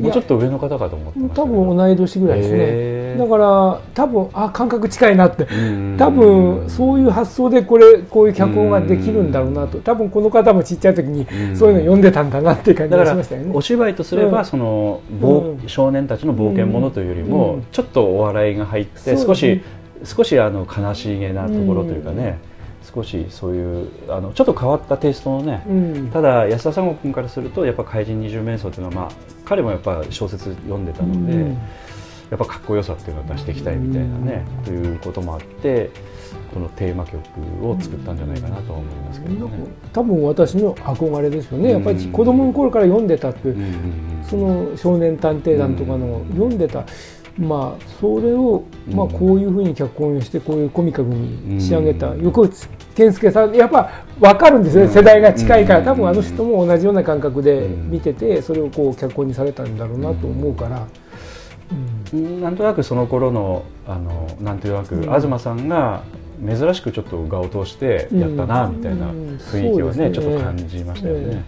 [0.00, 3.16] もうちょっと上の方かと思ってま多分同い年ぐらいですね。
[3.18, 5.44] だから多分あ感覚近いなって。
[5.44, 5.96] うん。
[5.98, 9.78] 多分そういう発想でこれこういう脚本ができるんだろうなと。
[9.78, 11.56] 多分この方もちっちゃい時にうん。
[11.56, 13.50] そういうの読んでたんだなっていう感じがしましたよね。
[13.54, 14.44] お芝居とすれば、うん。
[14.44, 15.68] その冒うん。
[15.68, 17.66] 少年たちの冒険ものというよりも、うん。
[17.72, 19.62] ちょっとお笑いが入って、少し
[20.04, 22.38] 少しあの悲しげなところというかね、
[22.94, 26.10] 少しそういうあのちょっと変わったテイストのね、うん。
[26.10, 31.58] ただ安田三悟君からするとやっぱ怪人二十面相っていうのは、まあ、彼もやっぱ小説読んでたので、うん。
[32.30, 35.90] やっぱかっこよさっていうのを出していきたいみたいなね、ということもあって
[36.52, 37.18] このテーマ曲
[37.62, 39.52] を作ったんじゃないかなとは思いますけどね。
[39.92, 41.72] 多分私の憧れですよね。
[41.72, 43.56] やっぱりうん子供の頃から読んでたっていう
[44.28, 46.84] その少年探偵団とかの読んでた、
[47.38, 52.10] まあそれを、まあ、うんこういうふうに脚本をしてこういうコミカルに仕上げた。
[52.10, 52.24] うん。
[52.24, 54.94] 横内健介さんやっぱ分かるんですよね、うん。
[54.94, 55.78] 世代が近いから。
[55.80, 55.84] うん。
[55.84, 57.90] 多分あの人も同じような感覚でうん。
[57.90, 60.86] 見ててそれをこう脚本にされたんだろうなと思うから、
[62.12, 62.40] うん。
[62.40, 65.02] なんとなくその頃のあのなんとなく、うん。
[65.02, 66.02] 東さんが
[66.46, 71.44] 珍しくちょっと画を通してやったな、うんみたいなうん雰囲気はね,、ちょっと感じましたよね、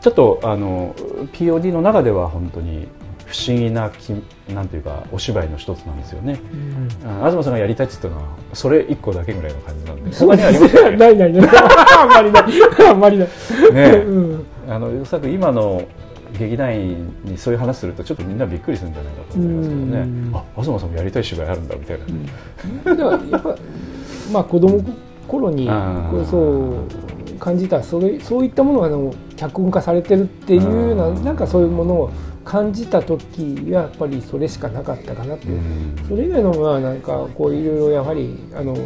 [0.00, 0.94] ちょっとあの
[1.32, 2.88] POD の中では本当に
[3.26, 4.12] 不思議なき
[4.52, 6.40] なんていうかお芝居の一つなんですよね、
[7.02, 7.24] うん。
[7.24, 10.16] あ東さんがやりたいって言ったのはそれ一個だけぐらいの感じなんで。
[10.16, 10.96] 他にありましたよね。
[10.96, 11.48] ないないない。
[11.98, 12.44] あんまりない。
[12.88, 13.28] あんまりない、
[13.72, 14.46] ねうん。
[14.68, 15.82] あのおそらく今の
[16.38, 19.98] 劇団員にそういう話するとちょっとみんなびっくりするんじゃないかと思いますけどね。
[19.98, 20.32] うん。
[20.34, 23.56] あ東さんもやりたい芝居あるんだみたいな、だからやっぱ
[24.32, 24.84] まあ子供
[25.28, 25.66] 頃に
[26.30, 32.10] そう感じたそれそういったものが脚本化されてるっていうようななんかそういうものを
[32.44, 35.46] 感じた時はやっぱりそれしかなかったかなって。
[35.46, 36.08] いう、うん。
[36.08, 38.76] それ以外のはなんかこういろいろやはりあの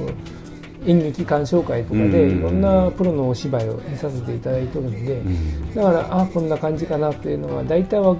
[0.89, 2.39] 演劇鑑賞会とかでうん。
[2.39, 5.75] いろんなプロのお芝居を見させていただいてるんで、うん。
[5.75, 8.17] だからあこんな感じかなっていうのは大体は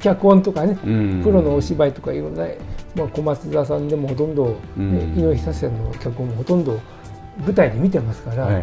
[0.00, 1.20] 脚本とかねうん。
[1.22, 2.46] プロのお芝居とかいろんな、
[2.96, 5.14] まあ、小松田さんでもほとんど、うん。
[5.16, 6.80] ね井上久志さんの脚本もほとんど
[7.44, 8.62] 舞台で見てますから、やっ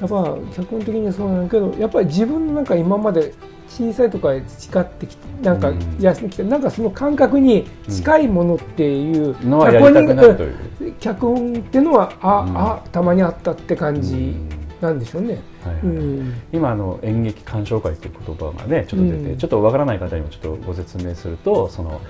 [0.00, 0.08] ぱ
[0.54, 3.32] 脚本的にはそうなんだけどやっぱり自分のなんか今まで
[3.68, 5.98] 小さいとかで培ってきてなんかうん。
[6.00, 10.50] やってきて、なんかその感覚に近いものっていう、のはやりたくなるという。
[10.50, 12.56] うん脚本っていうのはあ、うん。
[12.56, 14.34] あたまにあったって感じ
[14.80, 15.40] なんでしょうね。
[15.64, 15.84] はいはい。
[15.84, 16.34] うん。
[16.52, 19.38] 今あの演劇鑑賞会という言葉がねちょっと出て、うん。
[19.38, 22.00] ちょっとわからない方にもちょっとご説明するとその、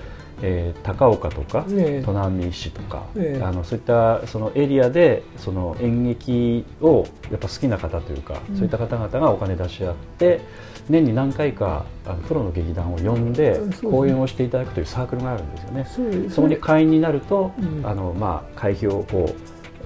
[0.41, 3.43] えー高岡とか、砺波市とか、ええ。
[3.43, 8.55] あのそういったそのエリアでその演劇をやっぱ好きな方というか、うん。
[8.55, 10.41] そういった方々がお金出し合って
[10.89, 15.85] 年に何回かあのプロの劇団を呼んで公演をしていただくというサークルがあるんですよね。
[15.89, 17.85] そうそこに会員になると、うん。
[17.85, 19.33] あのまあ会費をこ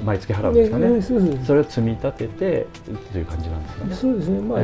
[0.02, 0.90] う毎月払うんですかね。
[0.90, 2.68] ねそうそれを積み立てて
[3.12, 3.96] という感じなんですかね。
[3.96, 4.60] そうですね、まあ、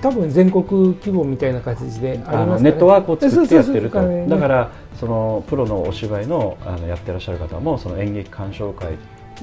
[0.00, 2.46] 多分全国規模みたいな形であね。
[2.46, 4.26] のネットワークを作ってやってると。
[4.28, 8.96] だからそのプロのお芝居のあのやってらっしゃる方もその演劇鑑賞会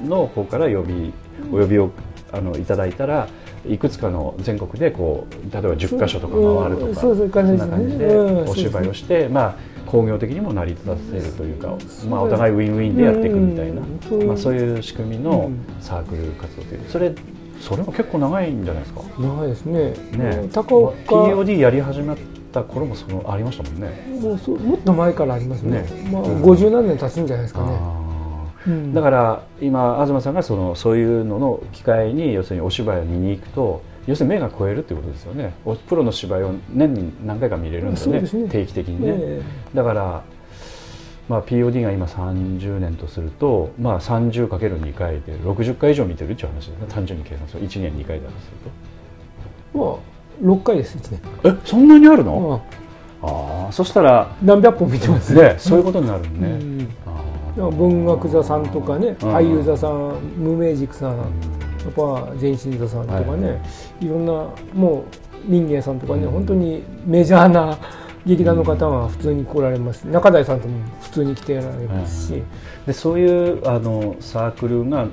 [0.06, 1.12] の方から呼び
[1.52, 1.90] お呼びを
[2.32, 3.28] あのいただいたら
[3.68, 7.56] いくつかの全国でこう例えば10箇所とか回るとかそういう感
[7.88, 9.54] じでお芝居をしてまあ
[9.86, 11.76] 工業的にも成り立たせるというか
[12.08, 14.26] まあお互いウィンウィンでやっていくみたいなうんそういう。
[14.26, 15.58] まあそういう仕組みのうん。
[15.80, 17.12] サークル活動というそれ
[17.60, 19.02] それも結構長いんじゃないですか？
[19.20, 19.94] 長いですね。
[20.12, 20.48] ね。
[20.52, 20.94] 高岡。
[21.14, 22.16] POD やり始め
[22.52, 23.88] た頃もそのありましたもんね。
[24.20, 25.82] もうそうもっと前からありますね。
[25.82, 26.10] ね。
[26.10, 26.42] まあ、うん。
[26.42, 27.66] 50何年経つんじゃないですかね、
[28.66, 28.94] うん。
[28.94, 35.54] だから今東さんがそのそういうのの機会に要するにお芝居を見に行くと要するに目が超えるっていうことですよね。
[35.64, 38.20] おプロの芝居を年に何回か見れるんですよね。
[38.20, 38.48] ね。
[38.48, 39.42] 定期的にね、え
[39.74, 40.24] だから、
[41.28, 46.86] まあ、POD が今30年とすると、まあ、30×2 回で60回以上見てるっていう話ですね。
[46.88, 47.66] 単純に計算すると。
[47.66, 48.50] 1年2回だとす
[49.74, 49.96] えまあ
[50.42, 52.62] 6回です1年、るとえそんなにあるの、
[53.20, 53.32] まあ、
[53.64, 55.32] ああそしたら何百本見てます。
[55.32, 56.88] ねそういうことになるのね、うん。
[57.06, 57.22] ああ
[57.56, 59.34] 文学座さんとかね、うん。
[59.34, 61.24] 俳優座さん無名塾さんや
[61.88, 63.58] っぱ全身座さんとかね、、は
[64.00, 64.08] い。
[64.08, 64.32] ろんな
[64.72, 65.04] も
[65.46, 66.30] う民芸さんとかね、うん。
[66.30, 67.78] 本当にメジャーな
[68.24, 72.42] 劇団の方は普通に来られます中台さんとも普通に来てられますし、
[72.86, 75.08] でそういうあのサークルが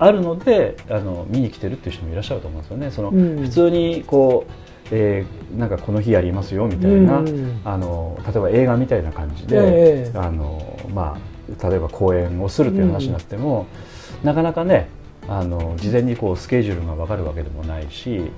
[0.00, 2.90] あるのであの見に来てるっていう人もいらっしゃると思うんですよね。
[2.90, 3.42] その、うん。
[3.42, 4.52] 普通にこう、
[4.90, 7.60] えーなんかこの日やりますよみたいな、うん。
[7.64, 10.18] あの例えば映画みたいな感じで、ええ。
[10.18, 13.66] あのまあ、例えば講演をするという話になっても、
[14.22, 14.88] なかなかね
[15.28, 18.30] あの事前にこうスケジュールが分かるわけでもないし、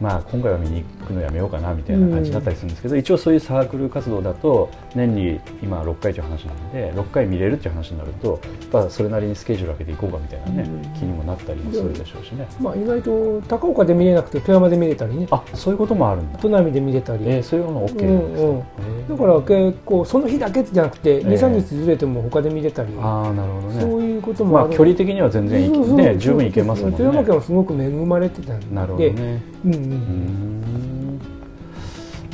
[0.00, 10.94] まあ、今回は見に行くのやめようかなみたいな感じだったりするんですけど、一応そういうサークル活動だと年に今6回という話なんで6回見れるっていう話になるとやっぱそれなりにスケジュール開けていこうかみたいなね、うん。
[10.94, 12.48] 気にもなったりもするでしょうしね。
[12.60, 15.28] まあ、意外と高岡で見れなくて富山で見れたりね。
[15.30, 23.80] あそういうこともあるんだ、砺波で見れたり、えーそういうの OK うなんですか、んうん、だから結構その日だけじゃなくてえ23日ずれても他で見れたり、ああなるほどね。
[23.80, 26.96] そういうこともある、まあ距離的には全然いそう十分いけますもんね。
[26.96, 28.66] 富山県はすごく恵まれてたんで。
[28.74, 29.42] なるほどね。
[29.64, 29.82] うんううん。
[29.92, 31.20] ん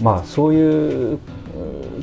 [0.02, 1.18] まあそういう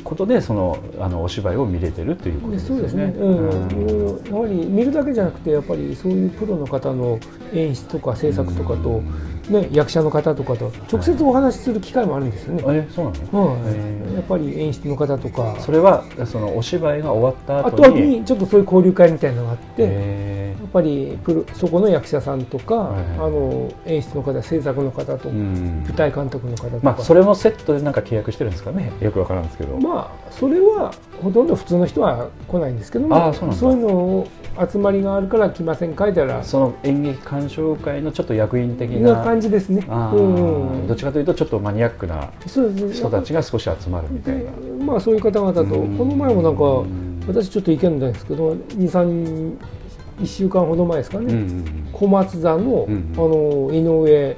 [0.04, 2.80] ことでそのあのお芝居を見れてるということですよね。
[2.80, 4.32] そうですね、うん。
[4.32, 7.18] やはり見るだけじゃなくてやっぱりそういうプロの方の
[7.52, 9.02] 演出とか制作とかと、
[9.50, 13.48] ね、役者の方とかと直接お話しする機会もあるんですよね、えそうなの？
[13.48, 14.14] はいえー。
[14.14, 15.56] やっぱり演出の方とか。
[15.60, 25.84] それはそのお芝居が終わったあとは後に、にちょっとそういう交流会みたいなのがあって、えやっぱりプロそこの役者さんとか、あの演出の方制作の方と、ーうん。
[25.84, 28.92] 舞台監督の方とか、まあそれもセットでなんか契約してるんですかね。
[29.00, 29.76] よくわからんですけど。
[29.78, 34.28] まあそれはほとんど普通の人は来ないんですけどもそういうのを
[34.70, 36.42] 集まりがあるから来ませんかいたら。
[36.42, 39.84] その演劇鑑賞会のちょっと役員的なな感じですね。
[39.88, 44.40] あうんどっちかというとちょっとマニアックな人たちが少し集まるみたいな。
[44.42, 44.48] で
[44.84, 45.96] まあそういう方々とうん。
[45.96, 49.56] この前もなんかうん私ちょっと意見なんですけど23
[50.20, 54.36] 1週間ほど前ですかね、うんうん小松座の,、うんあの井上うん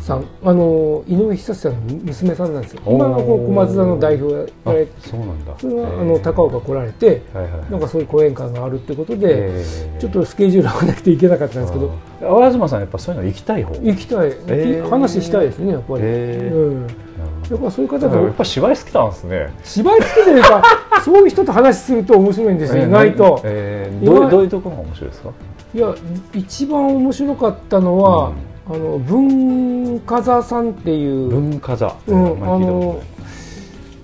[0.00, 2.80] さん、あの井上久志さんの娘さんなんですよ。
[2.86, 5.52] 今の小松座の代表をやあられてそうなんだ。
[5.58, 7.22] それはあえーの高岡来られて
[7.70, 10.00] なんかそういう講演会があるってことで、えー。
[10.00, 14.88] ちょっとスケジュール合わなくて行けなかったんですけど淡東さんやっぱそういうの行きたい方行きたい、えー。
[14.88, 19.52] 話したいですねやっぱり、やっぱそういう方ほどやっとぱ芝居好きなんですね。
[19.64, 20.62] 芝居好きというか
[21.04, 22.88] そういう人と話すると面白いんですよ、えー。
[22.88, 24.30] 意外と、えー。
[24.30, 25.30] どういうところが面白いですか？
[25.74, 25.94] いや
[26.32, 28.32] 一番面白かったのは、
[28.66, 31.94] あの文化座さんっていう文化座。
[32.06, 33.02] うん、あの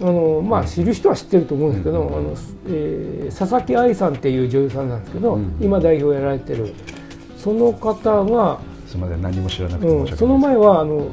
[0.02, 2.06] あのまあ知る人は知ってると思うんですけど、うん。
[2.08, 2.34] あの
[2.68, 5.56] えー佐々木愛さんっていう女優さんなんですけど、うん。
[5.60, 6.74] 今代表やられてる
[7.36, 11.08] その方が、すみません何も知らなくてうん、その前はあの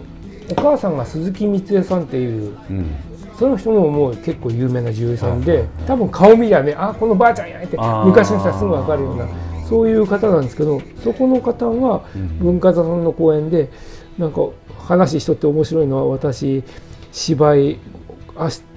[0.50, 2.96] お母さんが鈴木光恵さんっていううん。
[3.38, 9.28] その人ももう結構有名な女優さんで多分顔見りゃねあこのばあちゃんやって昔の人はすぐ分かるような
[9.68, 12.40] そういう方なんですけどそこの方がうん。
[12.40, 13.70] 文化座さんの公演で
[14.18, 14.42] なんか
[14.78, 16.64] 話しとって面白いのは私
[17.12, 17.80] 芝居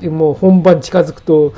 [0.03, 1.53] もう本番近づくと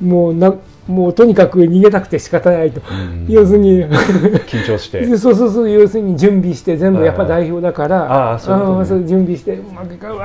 [0.00, 0.54] もうな
[0.90, 3.26] もうとにかく逃げたくて仕方ないと、うん。
[3.28, 3.84] 要するに。
[3.84, 5.00] 緊張して。
[5.06, 8.32] でそうそうそう要するに準備して全部やっぱ代表だから。
[8.32, 8.62] あーそうね。
[8.62, 9.58] あーそう準備して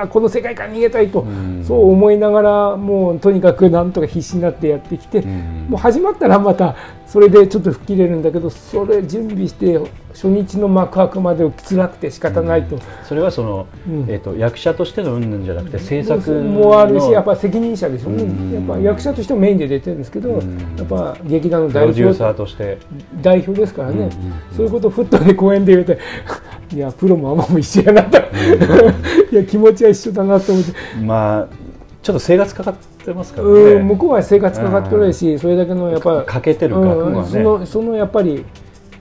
[0.10, 1.64] この世界から逃げたいと、うん。
[1.64, 5.66] そう思いながらもうとにかくなんとか必死になってやってきて、うん。
[5.70, 9.80] もう始まったらまたそれでちょっと吹っ切れるんだけどそれ準備して
[10.16, 14.06] 初日の幕開くまで辛くて仕方ないと、それはその、うん。
[14.10, 18.10] えー、と役者としての云々じゃなくて制作のもあるしやっぱ責任者でしょ。
[18.10, 18.52] うん。
[18.52, 20.78] やっぱ役者としてもメインで出てるんですけど、うん。
[20.78, 22.78] やっぱ劇団の代表ーとして。
[23.22, 24.12] 代表ですからね、うんうんうん。
[24.56, 26.00] そういうことをふっとね公演で言うて
[26.74, 28.18] いやプロもアマも一緒やなと、
[29.32, 30.72] いや気持ちは一緒だなと思って、
[31.04, 31.66] まあ
[32.02, 38.46] ちょっと生活かかってますからね、うん、向こうは生活かかってるし、それだけのやっぱかけてるね、うん、そのそのやっぱり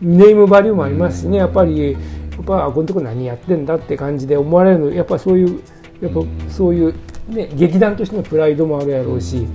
[0.00, 1.98] ネームバリューもありますしね、やっぱりや
[2.40, 4.78] っぱあこのとこ何やってんだって感じで思われる。
[4.78, 5.62] のやっぱそういう
[6.00, 6.20] やっぱ
[6.50, 6.94] そういう、
[7.28, 9.46] ね、劇団としてのプライドもあるやろうし、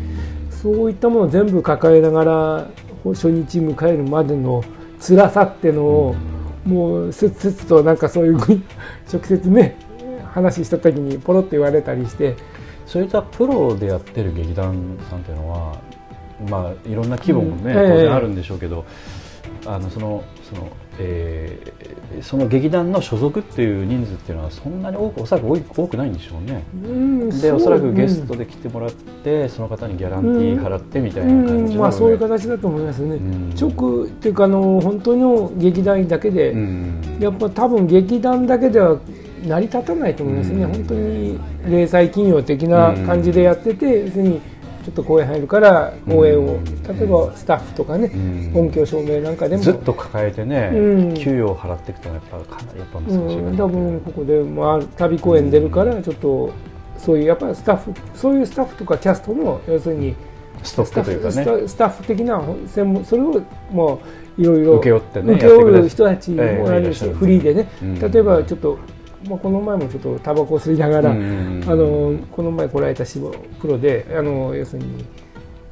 [0.49, 2.67] そういったものを全部抱えながら
[3.03, 4.63] 初日迎えるまでの
[4.99, 6.15] 辛さってのを、
[6.65, 8.37] もう切々となんかそういう
[9.11, 9.77] 直接ね
[10.33, 12.35] 話した時にポロッと言われたりして。
[12.89, 15.79] そういったプロでやってる劇団さんっていうのは、
[16.49, 18.83] まあ、いろんな規模もね、当然あるんでしょうけど、
[19.76, 26.63] あのそのその、えーその劇団の所属っていう人数っていうのはそんなに多くおそらく多くないんでしょうね。
[26.84, 33.49] うんでおそらくゲストでで来てもらって、その方にギャランティー払ってみたいな感じうんまあ、そういう形だと思いますね、ん。
[33.55, 37.17] 直っていうかあの本当の劇団員だけで、うん。
[37.20, 38.97] やっぱ多分劇団だけでは
[39.45, 40.74] 成り立たないと思いますね、うん。
[40.74, 44.41] 本当に零細企業的な感じでやってて、要するに
[44.84, 46.63] ちょっと公演入るから応援を、うん。
[46.84, 48.51] 例えばスタッフとかね、うん。
[48.55, 49.63] 音響照明なんかでも。
[49.63, 50.77] ずっと抱えてね、う
[51.11, 51.13] ん。
[51.15, 56.51] 給与を払っていくとやっぱかなりやっぱ難しいかなうん、多分ここで、まあ、旅公演出るからちょっと
[56.97, 60.15] そういうやっぱりスタッフそういうスタッフとかキャストの要するに
[60.63, 64.01] ストックというかッフスねタスタッフ的な専門それをも
[64.38, 67.99] ういろいろ請け負ってね負る人たちもええやるし、フリーでね、うん。
[67.99, 68.80] 例えばちょっと、
[69.28, 73.20] まあ、この前もちょっとタバコを吸いながら、うんあのこの前来られたし
[73.59, 75.05] プロであの要するに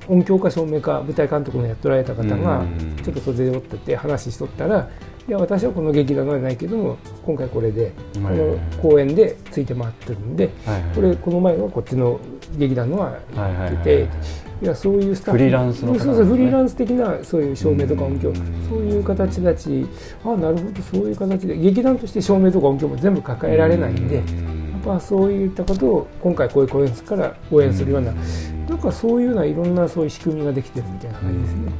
[0.07, 4.89] 音響家照明家舞台監督のやっておられた方がうんちょっと袖でおってて話しとったら
[5.27, 10.49] いや私はこの劇団はないけども今回これでこの公演でついて回ってるんで
[10.95, 12.19] これこの前はこっちの
[12.57, 14.09] 劇団のは行ってて
[14.61, 15.37] いやそういうスタッフ。
[15.37, 18.29] フリーランスの方そうそうフリーランス的なそういう照明とか音響。
[18.29, 18.35] うん。
[18.69, 19.85] そういう形たち
[20.23, 24.15] あなるほどそういう形で劇団として照明とか音響も全部抱えられないんで。
[24.15, 24.21] や
[24.93, 28.13] っぱそういったことを今回こういう公演するから応援するような、
[28.69, 31.71] なんかそういうようないろんなそういう仕組みができてるみたいな感じですね。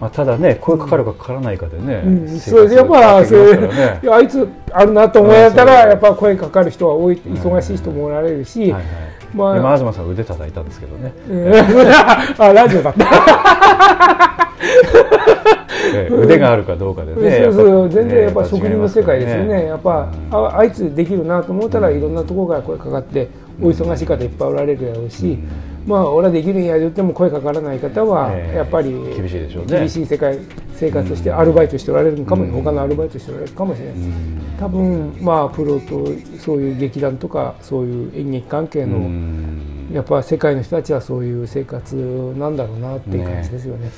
[0.00, 4.00] まあ、ただね声かかるかかからないかでね、それでやっぱね。
[4.10, 9.07] あいつあるなと思えたらやっぱ声かかる人は多い忙しい人もおられるし、はいはい
[9.38, 11.48] まあでも東さん腕叩いたんですけどね、うん
[12.42, 13.04] あラジオだった。
[15.94, 23.28] ええ腕があるかどうかでねそうそう全然やっぱね職人の世界ですよね、やっぱ、あいつできるなと思ったらいろんなところから声かかって、
[23.62, 25.38] お忙しい方いっぱいおられるやろうし、
[25.88, 28.56] まあ俺はできるんや言っても声かからない方はええ。
[28.58, 29.78] やっぱり厳しいでしょうね。
[29.80, 30.38] 厳しい世界
[30.74, 34.40] 生活としてアルバイトしておられるのかも、うん他のアルバイトしておられるかもしれない、うん。
[34.58, 36.06] 多分まあプロと
[36.38, 39.90] そういう劇団とかそういう演劇関係の、うん。
[39.92, 41.96] やっぱ世界の人たちはそういう生活
[42.36, 43.90] なんだろうなっていう感じですよね。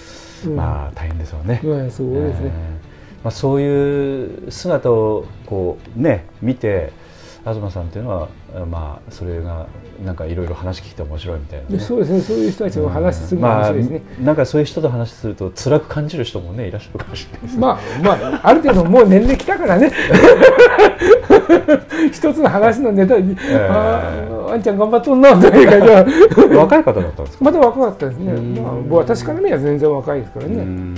[0.47, 0.57] うん。
[0.57, 2.51] まあ大変ですよね、うんすごいですね。
[2.55, 2.91] えー
[3.22, 6.93] まあ、そういう姿をこうね見て
[7.45, 8.28] 東さんっていうのは
[8.70, 9.66] まあそれが
[10.05, 14.03] なんかいろいろ話聞いて面白いみたいな、ね、でそうですね、そういう人たちの話する面白いですね。
[14.18, 19.92] まあ、なんかそういう人と話すると辛く感じる人もねいらっしゃるかもしれないですね、まあ、まあ、ある程度もう年齢きたからね。
[22.12, 27.44] 一つの話のネタに、えああ、あんちゃん頑張っとんな、という感若い方だったんですか？
[27.44, 28.32] まだ若かったですね。
[28.32, 30.55] うんまあ、僕私から見れば全然若いですからね。
[30.55, 30.94] うん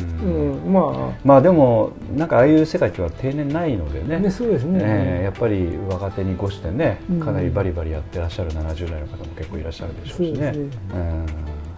[0.64, 4.78] うん、ままあでもなんかああいう世界は定年ないのであ、ねね、そうですね。
[4.82, 10.55] えーやっぱり若手に越してねうんかなりバリバリやってらっしゃる70代の方も結構いらっしゃるでしょうしね。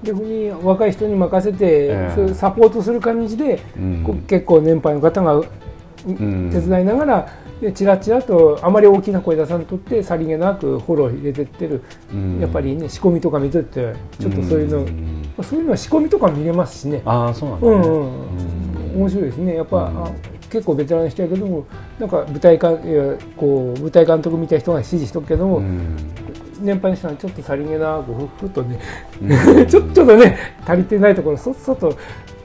[0.02, 2.12] 逆に若い人に任せて、ええ。
[2.14, 4.24] そういうサポートする感じで、うん。
[4.26, 6.50] 結構年配の方が、ん。
[6.52, 7.28] 手伝いながら
[7.60, 12.40] でチラチラとあまり大きな声出さんとってさりげなくフォロー入れてってる、うん。
[12.40, 15.22] やっぱりね仕込みとか見とってちょっとそういうの、ん。
[15.22, 17.00] まあそういうのは仕込みとか見れますしね。
[17.04, 17.72] ああそうなんだね。
[17.72, 19.00] うんうん。
[19.00, 19.56] 面白いですね。
[19.56, 19.90] やっぱ、
[20.54, 21.66] 結構ベテランの人やけども
[21.98, 22.70] なんか舞台か
[23.36, 25.96] こう舞台監督みたいな人が指示しとくけども、うん。
[26.60, 28.78] 年配の人はちょっとさりげなくふっとね、
[29.20, 29.66] うん。
[29.66, 31.96] ち ょちょっとね足りてないところそっそと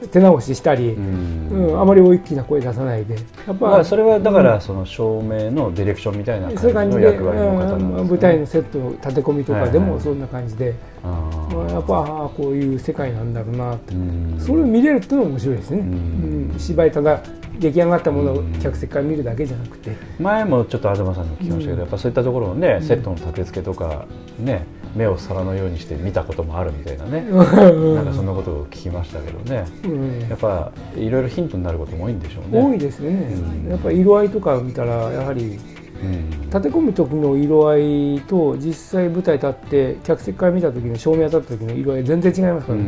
[0.08, 1.48] 手直ししたり、うん。
[1.50, 3.14] うんあまり大きな声出さないで。
[3.14, 3.20] や
[3.52, 8.02] っぱ、まあそれはだからその照明のディレクションみたいな感じの役割の方なんですうんね。
[8.04, 9.94] 舞台のセットの立て込みとかではいはい。
[9.94, 13.94] もそんな感じで、あまあやっぱああこういう世界なんだろうなって、
[14.38, 16.50] それを見れるっていうのが面白いですね、うん。
[16.52, 16.58] うん。
[16.58, 17.20] 芝居ただ
[17.58, 18.52] 出来上がったものをうん。
[18.60, 21.78] 客席から見るだけじゃなくて、前もちょっと東さんに聞きましたけど、うん。
[21.80, 22.82] やっぱそういったところをね、ん。
[22.82, 24.06] セットの立て付けとか
[24.38, 24.64] ね
[24.94, 27.94] 目を皿のようにして見たこともあるみたいなね、 うん。
[27.94, 29.64] なんかそんなことを聞きましたけどね。
[29.84, 30.28] うん。
[30.28, 32.62] やっぱいろいろヒントになることも多いんでしょうね。
[32.62, 33.32] 多いですよね、
[33.64, 33.70] うん。
[33.70, 35.58] やっぱり色合いとか見たらやはり
[36.02, 36.30] うん。
[36.46, 37.76] 立て込む時の色合
[38.16, 42.84] いと実際舞台立って客席から見た時の照明当たった時の色合い全然違いますからね、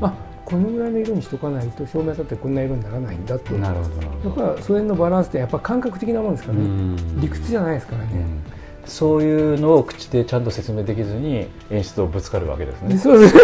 [0.00, 0.14] あ
[0.44, 3.52] このぐらいの色にしとかないと照明当たってこんな色にならないんだと。
[3.54, 3.76] なる
[4.24, 8.24] ほどやっぱそれのバランスってやっぱ感覚的なもんですからね、うん理屈じゃないですからね、
[8.90, 12.98] そういうのを口でちゃんと説明できずに演出をぶつかるわけですね。
[12.98, 13.36] そうです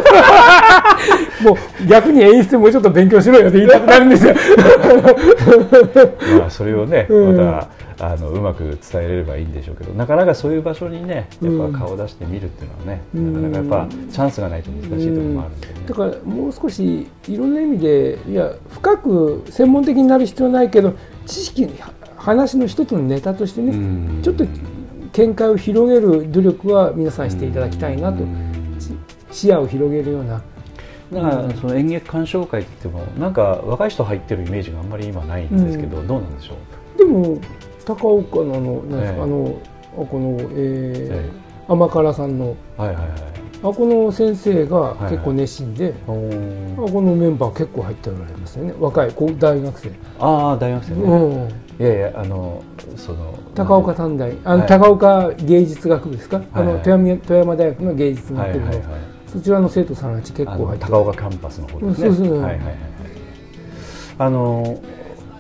[1.43, 4.35] もう逆に演出もうちょっと勉強しろよって言いたくなるんですよ。
[6.39, 7.37] まあそれをね、うん。
[7.37, 7.63] ま
[7.97, 13.53] たあのうまく伝えれればいいんでしょうけど、なかなかそういう場所にね、やっぱ顔を出してみるっていうのはね、うん。
[13.53, 15.69] なかなかやっぱチャンスがないと難しいところもあるんで。
[15.69, 15.75] ね。
[15.87, 20.95] だからもう少しいろんな意味でいや深く専門的になる必要はないけど
[21.27, 21.71] 知識
[22.17, 24.21] 話の一つのネタとしてね、うん。
[24.23, 24.45] ちょっと
[25.17, 28.53] 見解を広げる努力は皆さんしていただきたいなと、うん
[29.33, 30.43] 視野を広げるような
[31.13, 36.55] だからその演劇鑑賞会って言ってもなんか若い人入ってるイメージがあんまり今ないんですけど、どうなんでしょ
[36.95, 36.99] う。
[36.99, 37.39] でも
[37.85, 39.61] 高岡のあのなんですか、ええあの
[39.99, 43.09] あこの、ええー甘辛さんのはいはいはい。
[43.63, 46.13] あこの先生が結構熱心で、お
[46.87, 49.91] あこのメンバー結構入っておられますよね若い大学生、
[50.21, 51.03] ああ大学生ね。
[51.03, 52.63] うん、いやいやあの
[52.97, 54.33] その高岡短大。
[54.45, 54.69] あの、はい。
[54.69, 58.61] 高岡芸術学部ですか、あの富山富山大学の芸術学部。
[58.61, 58.73] の。
[59.27, 60.85] そそちらの生徒さんたち結構入って。
[60.85, 62.09] る高岡キャンパスの方ですね。
[62.09, 62.41] うんそうそう。
[62.43, 62.67] はいはいはい。
[62.67, 62.77] はい。
[64.19, 64.83] あの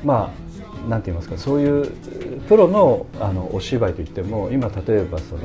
[0.05, 0.33] ま
[0.87, 1.91] あなんて言いますかそういう
[2.49, 5.41] プロのあのお芝居といっても今例えばその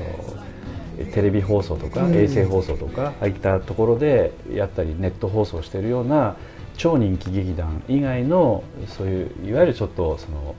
[1.13, 2.15] テレビ放送とかうん。
[2.15, 6.35] 衛星放送とか、ああいったところでやったりネット放送しているような
[6.77, 10.55] 超人気劇団以外のそういういわゆるちょっとその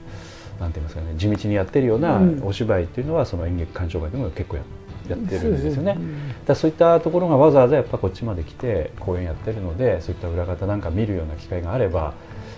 [0.59, 2.41] なんて言いますかね地道にやってるようなうん。
[2.43, 4.63] お芝居っていうのはその演劇鑑賞会でも結構や
[5.09, 5.93] やってるんですよね。
[5.95, 6.03] そう
[6.45, 12.13] だそういったところがわざわざやっぱこっちまで来て公演やってるのでそういった裏方なんか見るような機会があれば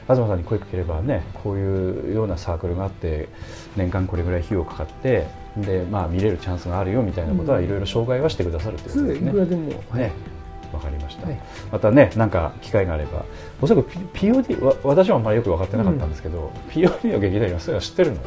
[0.07, 3.29] 東さんに声かければねこういうようなサークルがあって
[3.75, 5.25] 年間これぐらい費用かかって
[5.57, 7.65] で、まあ、見れるチャンスがあるよみたいなことはうん。
[7.65, 9.29] いろいろ紹介はしてくださるということですね。
[9.29, 10.34] いくらでも、はいね
[10.75, 11.39] わかりました、はい。
[11.71, 13.25] またねなんか機会があれば。
[13.61, 18.17] おそらく POD わ私はあんまりよく分かってなかったんですけど、POD の劇団員はそういうの知ってるの？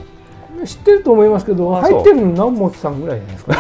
[0.67, 3.53] 知ってると思いますけど入ってるの南本さんぐらいじゃないですか。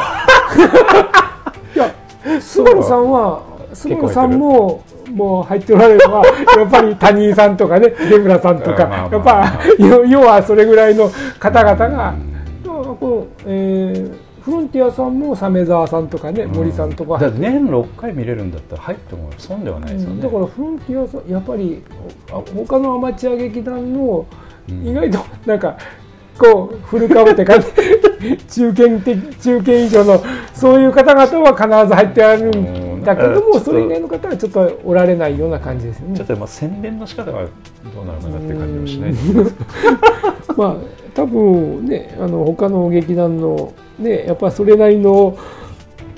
[1.76, 1.94] いや
[2.40, 4.82] スバルさんはスバルさんも
[5.12, 12.14] もう入っておられるのはやっぱり谷井さんとかね 出村さんとか、うんまあまあやっぱ要要はそれぐらいの方々が、
[12.64, 21.82] こうえーフロンティアさんも鮫沢さんとかね、森さんとか年6回見れるんだったら入っても損ではないですよね、だからフロンティアさんやっぱり
[22.30, 24.26] あ他のアマチュア劇団の
[24.82, 25.76] 意外となんか
[26.38, 27.66] こうフル株って感じ。
[28.48, 30.20] 中堅的中堅以上の
[30.52, 36.16] そういう方々は必ず入ってあるんだけどもそれ以外の方はちょっとおられないような感じですよね。
[36.16, 36.26] ちょっ。
[36.26, 39.14] とまあ宣伝の仕方がどうなのかなって感じもしない
[40.56, 40.76] まあ
[41.14, 45.36] 多分ねあの他の劇団のねやっぱそれなりの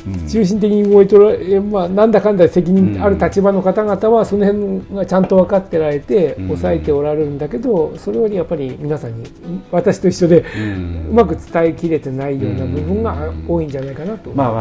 [0.06, 0.26] うん。
[0.26, 6.46] 中心的に動いておられ、まあ、なんだかんだ責任ある立場の方々はその辺がちゃんと分かってられてうん。
[6.46, 9.30] 抑えておられるんだけどそれよりやっぱり皆さんに
[9.70, 11.08] 私と一緒でうん。
[11.10, 14.60] うまく伝えきれてないような部分が多いんじゃないかなと思いまあま。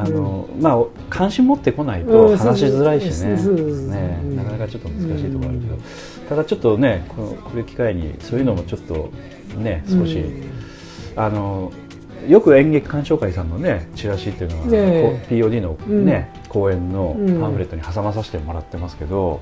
[0.00, 2.08] ああの、まあ関心持ってこないうん。
[2.08, 3.42] と話しづらいしね,、ね。
[3.42, 4.36] うん。
[4.36, 5.76] なかなかちょっと難しいところあるけど、
[6.30, 9.10] ただちょっとねこのこういう機会にそういうのもちょっと
[9.58, 10.42] ね少し、うん。
[11.16, 11.72] あの
[12.26, 17.40] よく演劇鑑賞会さんのねチラシっていうのは、ね POD のね、公演のうん。
[17.40, 19.40] パンフレットに挟まさせてもらってますけど、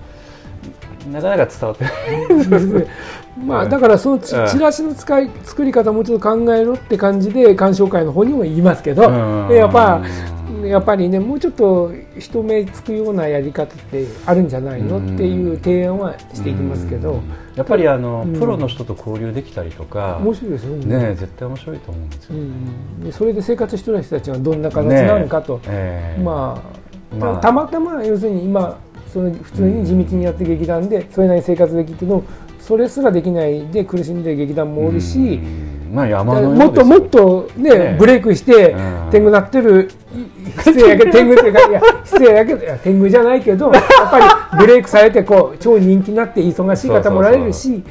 [1.10, 2.86] なかなか伝わってない。
[3.46, 9.12] まあだからそのチラシの使い作り方もうちょっと考えろって感じで鑑賞会の方にも言いますけど、う
[9.52, 9.54] ん。
[9.54, 10.02] やっぱ
[10.68, 17.12] やっぱりねもうちょっと人目つくようなやり方ってあるんじゃないのっていう提案はしていきますけど。
[17.12, 17.22] うん。
[17.54, 18.38] やっぱりあの、うん。
[18.38, 22.34] プロの人と交流できたりとか、面白いですよねね絶対面白いと思うんですよ。
[22.36, 26.22] うん、でそれで生活してる人たちがどんな形なのかと、ええ。
[26.22, 26.62] ま
[27.12, 27.34] あ、まあ。
[27.36, 28.78] たたまたま要するに今
[29.12, 32.24] その普通に地道にやってる劇団でそれなりに生活できても
[32.60, 35.22] それすらできないで苦しんでる劇団もおるし、う
[35.72, 39.10] んまあ山のもっともっとねねブレイクしてうん。
[39.10, 47.82] 天狗なってるい失礼やけど 天狗ってかいや失礼やけど天狗じゃないけどやっぱりブレイクされてこう超人気になって忙しい方もおられるし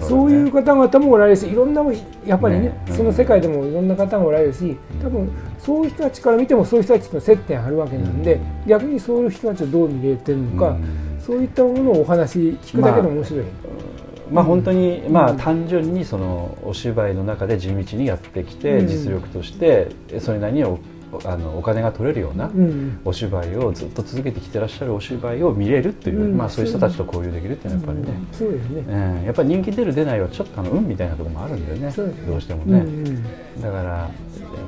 [0.00, 1.82] そういう方々もおられるしいろんな
[2.26, 2.96] やっぱりねねうん。
[2.96, 10.84] その世界でもいろんな方がおられるし多分そういう人たちから見てもそういう人たちと接点あるわけなんで逆にそういう人たちをどう見れてるのかうん。
[11.20, 13.40] そういったものをお話聞くだけでも面白い。
[13.40, 13.93] まあ
[14.32, 15.36] 本当に、まあうん。
[15.36, 18.86] 単純にそのお芝居の中で地道にやってきて、うん。
[18.86, 19.88] 実力として
[20.20, 20.78] それなりにお
[21.24, 23.00] あのお金が取れるようなうん。
[23.04, 26.36] お芝居をずっと続けてきてらっしゃるお芝居を見れるっていう、うん。
[26.36, 28.84] まあそういう人たちと交流できるっていうのはやっぱりね、そうですね。
[28.88, 29.24] うん。
[29.24, 31.90] やっぱり人気出る出ないはちょっとあの運みたいなところもあるんでね。
[31.92, 32.26] そうですね。
[32.26, 33.62] どうしてもね、うんうん。
[33.62, 34.10] だから、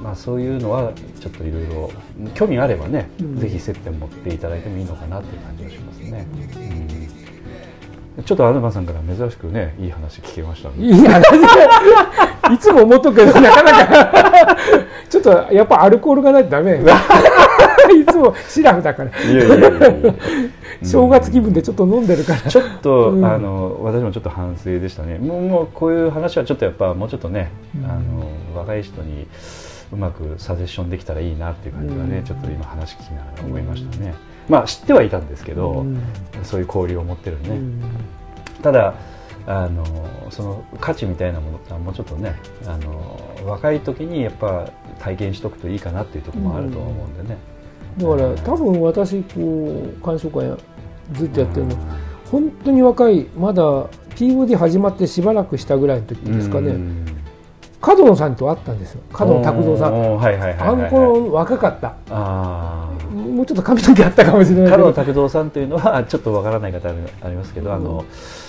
[0.02, 1.90] まあ、そういうのはちょっといろいろ
[2.34, 3.36] 興味があればね、うん。
[3.38, 6.26] ぜひ接点持っていただいてもいいのかなっていう感じがしますね、
[6.70, 6.85] うん
[8.24, 10.74] ちょっと東さんから珍しくねいい話聞けましたね。
[10.78, 11.20] いや、
[12.52, 14.56] いつも思っとくけど、なかなか、
[15.08, 16.80] ちょっとやっぱアルコールがないとダメ。
[17.94, 20.14] いつもシラフだから、いやいやいやいや
[20.82, 22.40] 正月気分でちょっと飲んでるから。
[22.40, 23.24] ちょっと、うん。
[23.24, 25.18] あの私もちょっと反省でしたね。
[25.18, 27.90] もうもうこういう話はちょっとやっぱもうちょっとね、うん。
[27.90, 29.26] あの若い人に
[29.92, 32.24] うまくサジェッションできたらいいなっていう感じはね、うん。
[32.24, 34.14] ちょっと今話聞きながら思いましたね、
[34.48, 36.00] まあ知ってはいたんですけど、うん。
[36.42, 37.82] そういう交流を持ってるね、うん。
[38.62, 38.94] ただ
[39.46, 39.84] あの
[40.30, 42.34] その価値みたいなものってもうちょっとね
[42.66, 47.38] あの若い時にやっぱ体験しとくといいかなっていうところもあると思うんでね、
[47.98, 50.56] だから多分私、こう、鑑賞会
[51.12, 51.76] ずっとやってるの、
[52.30, 53.62] 本当に若い、まだ
[54.16, 57.06] POD 始まってしばらくしたぐらいの時ですかね、うん。
[57.80, 59.02] 角野さんと会ったんですよ。
[59.12, 59.94] 角野拓三さん。
[59.94, 61.94] あの頃若かった。
[63.26, 64.64] もうちょっと髪の毛あったかもしれない。
[64.66, 64.92] け角野ど。
[64.92, 66.92] 拓三さんというのはちょっとわからない方あ
[67.28, 68.04] りますけど、あの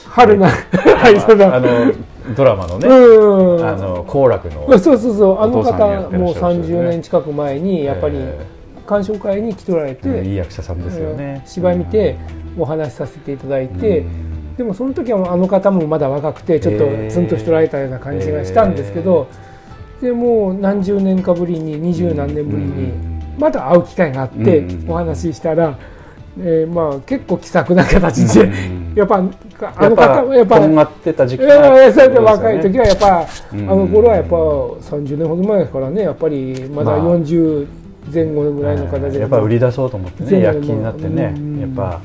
[0.06, 1.56] 春な、はい、そうだ。
[1.56, 1.94] あの
[2.36, 3.68] ドラマのね、うん。
[3.68, 5.40] あの好楽のそうそうそう。
[5.40, 6.80] あの方もうしゃる人ですね。
[6.80, 8.46] 30年近く前にやっぱりえ
[8.86, 11.42] 鑑賞会に来ておられて、いい役者さんですよね。
[11.44, 12.16] うん芝居見て
[12.58, 14.06] お話しさせていただいて、
[14.58, 19.28] でもその時はあの方もまだ若くてちょっとツンとしておられたような感じがしたんですけど、
[20.02, 25.78] でもう何十年かぶりに二十何年ぶりにまた会う機会があってうんお話ししたら、
[26.40, 37.18] えーまあ結構気さくな形で、うん やっぱああのの方はやっぱとんがって若い時ははやっぱ、うんあの頃はやっぱ30年ほど前ですからねやっぱりまだまあ。
[37.18, 37.68] 40
[38.14, 41.34] 前後ぐらいの形で、やっぱ売り出そうと思ってね躍起になってね。
[41.36, 42.00] うんやっぱ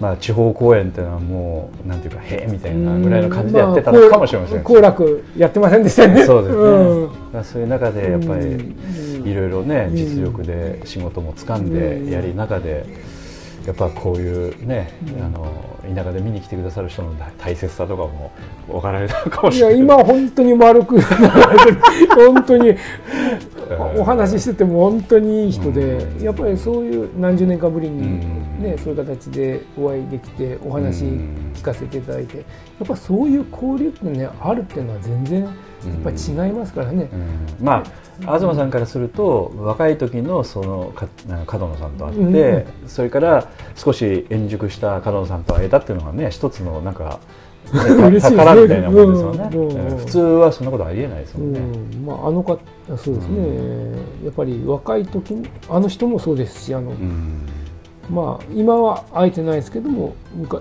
[0.00, 6.24] まあ地方公演っていうのはもうなんていうかへえみたいなぐらいの感じでやってたのかもしれませんあ好楽やってませんでしたよね。
[6.24, 8.76] そうですね、そういう中でやっぱりうん
[9.24, 9.96] いろいろねうん。
[9.96, 12.04] 実力で仕事も掴んうん。
[12.06, 12.86] でやり中で
[13.66, 15.22] やっぱこういうね、うん。
[15.22, 18.32] あの田舎で見に来てくださる人の大切さとかも
[18.68, 19.74] 分かられたかもいしれない。
[19.74, 21.00] や今本当に丸く
[22.14, 22.74] 本当に
[23.96, 26.24] お話ししてても本当にいい人で、うん。
[26.24, 28.62] やっぱりそういう何十年かぶりに、うん。
[28.62, 31.52] ね、そういう形でお会いできてお話うん。
[31.54, 32.42] 聞かせていただいてや
[32.84, 35.48] っぱそういう交流ってねあるっていうのは全然
[35.86, 37.08] やっぱり違いますからね。
[37.12, 37.64] うん。
[37.64, 37.84] まあ
[38.20, 40.92] 東さんからすると若い時のその
[41.46, 47.20] 角野さんと会って、うんそれから少し円熟した角野さんと会えたっていうのがね一つのなんか、
[47.70, 49.96] 宝みたいなもんですよね、うんうんうん。
[49.98, 52.06] 普通はそんなことありえないですもんね、うん。
[52.06, 52.58] まあ、あの方
[52.96, 53.38] そうですね、
[54.22, 57.46] うやっぱり若い時にあの人もそうですしあの、うん
[58.10, 60.14] まあ、今は会えてないですけども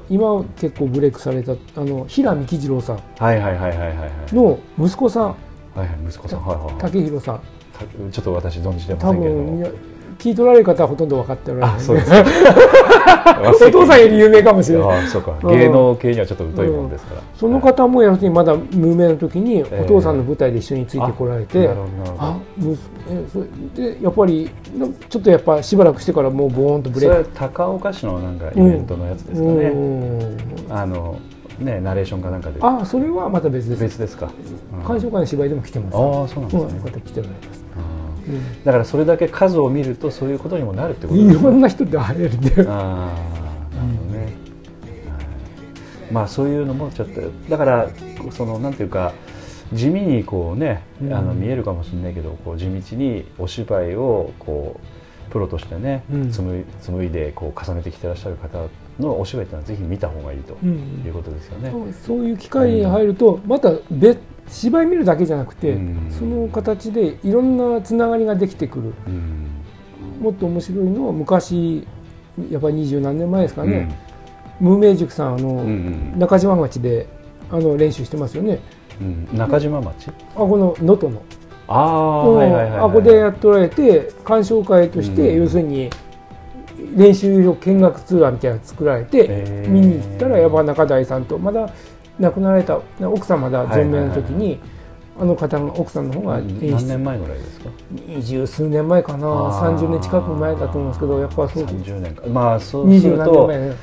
[0.10, 3.00] 今は結構ブレイクされたあの平見喜次郎さん。
[3.18, 4.36] はいはいはいはいはいはい。
[4.36, 5.24] の息子さん。
[5.26, 5.36] は
[5.78, 6.46] いはい息子さん。
[6.46, 7.42] はいはいさん。
[7.74, 9.42] たちょっと私存じてま多せんけれど。
[9.42, 12.12] も分聞い取られる方はほとんど分かっておられないあそうです。
[13.66, 15.06] お父さんより有名かもしれない。
[15.06, 15.34] あそうか。
[15.42, 22.22] うん芸能系にはちょっと疎いもんですから、その方も要するにまだ無名の時にえお父さんの舞台で一緒についてこられて、なるほどなるほど。
[22.22, 23.40] あむすえそ
[23.80, 27.30] れでやっぱりなちょっとやっぱしばらくしてからもうボーンとブレイク。
[27.34, 30.38] 高岡市のなんかイベントのやつですかね、うん。
[30.70, 31.16] あの
[31.60, 32.60] ねナレーションかなんかで。
[32.62, 33.82] あそれはまた別です。
[33.82, 34.26] 別ですか、
[34.74, 35.96] うん鑑賞会の芝居でも来てます。
[35.96, 37.59] ああそうなんですね、うん、来ておられます、うん
[38.64, 41.44] だからそれだけ数を見るとそういうことにもなるってこといですね。
[41.44, 44.34] ろんな人で会えるんでああなるほどね、はい。
[46.12, 47.90] まあそういうのもちょっとだから
[48.32, 49.14] そのなんていうか
[49.74, 51.14] 地味にこうね、うん。
[51.14, 54.80] あの見えるかもしれないけどこう地道にお芝居をこ
[55.28, 56.32] うプロとしてね、うん。
[56.32, 58.60] 紡いでこう重ねてきてらっしゃる方
[59.00, 61.04] のお芝居っていうのはぜひ見た方がいいとうん。
[61.06, 61.72] いうことですよね。
[62.06, 64.20] そういう機会に入るとまた別
[64.50, 66.12] 芝居見るだけじゃなくて、うん。
[66.12, 68.94] その形でいろんなつながりができてくる。
[69.08, 69.48] うん。
[70.22, 71.88] もっと面白いのは昔
[72.52, 73.96] やっぱり二十何年前ですかね、
[74.60, 75.62] 無名塾さんあの、うんう
[76.16, 76.20] ん。
[76.20, 77.08] 中島町で
[77.52, 78.60] あの練習してますよね。
[79.02, 79.38] うん。
[79.38, 80.10] 中島町？
[80.10, 81.22] あこの能登の。
[81.68, 85.42] ああ、はいはいはいはい、あここでやっておられて鑑賞会として、うん。
[85.44, 85.90] 要するに
[86.96, 91.70] 練習場見学ツアーみたいなの作られて、見に行ったら山中大さんとまだ
[92.20, 94.60] 亡くなられた奥さんまだ存命の時に、
[95.20, 96.72] あの方が奥さんの方が演出。
[96.72, 97.70] 何年前ぐらいですか？
[98.08, 99.28] 二十数年前かな。
[99.28, 99.78] あー。
[99.78, 102.28] 30年近く前だと思うんですけどやっぱそう30年か。
[102.28, 103.70] まあそうすると何年前。
[103.70, 103.76] ね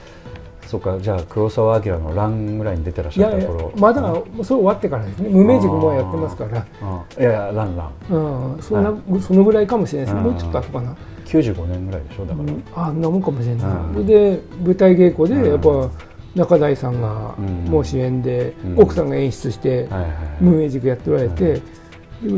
[0.66, 0.98] そうか。
[0.98, 3.72] じゃあ黒澤明の「ラン」ぐらいに出てらっしゃった頃？
[3.78, 5.28] まだそれ終わってからですね。
[5.28, 6.66] 無名塾もやってますから。
[6.82, 7.90] あいやいや「ランラン。
[8.10, 8.62] うん。
[8.62, 10.32] そんな、そのぐらいかもしれないですうん。
[10.32, 10.96] もうちょっと後かな。
[11.26, 12.24] 95年ぐらいでしょ？
[12.26, 12.62] だから、うん。
[12.74, 13.62] あんなもんかもしれな
[13.96, 15.42] い、で舞台稽古うん。
[15.42, 15.88] でやっぱ
[16.36, 18.78] 中台さんがうんもう主演で、うん。
[18.82, 20.10] 奥さんが演出して、はいはいはい。
[20.40, 21.60] 無名塾やっておられて、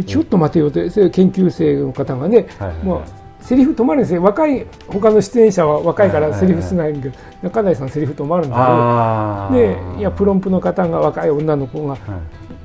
[0.07, 2.47] ちょっと待てよとそれ研究生の方がね、
[2.85, 3.01] まあ、
[3.41, 4.23] セリフ止まるんですよ。
[4.23, 9.99] 若い他の出演者は若いからセリフ少ないけど、中台さんセリフ止まるんだあけどでー。
[9.99, 11.99] いやプロンプの方が若い女の子がはい。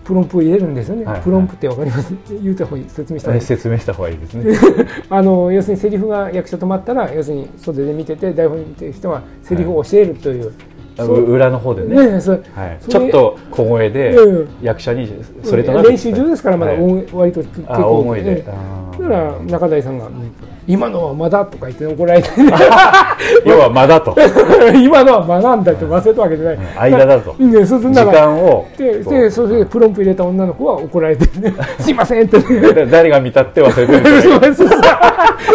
[0.03, 2.13] プロンプを入れるんですよね、はいプロンプってわかります？
[2.43, 4.53] 言うた方がいい説明した方がいい説明した方がいいですね。
[5.09, 10.51] あの要するにセリフが役者止まったら要するに袖で見てて台本見てる人はセリフを教えるという
[10.97, 12.13] 裏の方でね。
[12.13, 14.49] ねそれはい、ちょっと小声でうん。
[14.61, 15.11] 役者に
[15.43, 16.81] それとなく練習中ですからまだはい。
[16.81, 18.35] 大割と結あ大声で。
[18.41, 20.07] だから中台さんが
[20.67, 22.29] 「今のはまだ」とか言って怒られて
[23.43, 24.15] 要は間だと。
[24.75, 26.57] 今のはまなんだって忘れたわけじゃない、
[26.91, 27.35] 間だと。
[27.39, 27.51] うん。
[27.51, 32.39] ねそ時間をでそれでプロンプ入れた女の子は怒られてね「すいません」って。
[32.39, 33.99] で誰が見たって忘れてる。
[33.99, 34.53] んですよね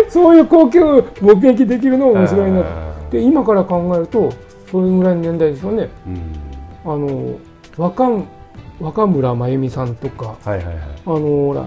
[0.09, 2.63] そういう光景を目撃できるのも面白いな
[3.11, 4.31] で今から考えると
[4.71, 5.89] それぐらいの年代でしょうね。
[6.07, 6.93] うん。
[6.93, 7.39] あの
[7.77, 8.09] 若
[8.81, 10.37] 若村真由美さんとか。
[10.45, 10.75] はいはいはい。
[11.07, 11.67] あのほら。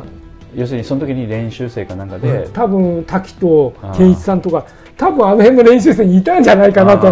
[0.53, 4.65] 要するにその時に練習生かなんかで、多分滝と健一さんとか。
[4.97, 7.07] 多分あの辺の練習生にいたんじゃないかなと。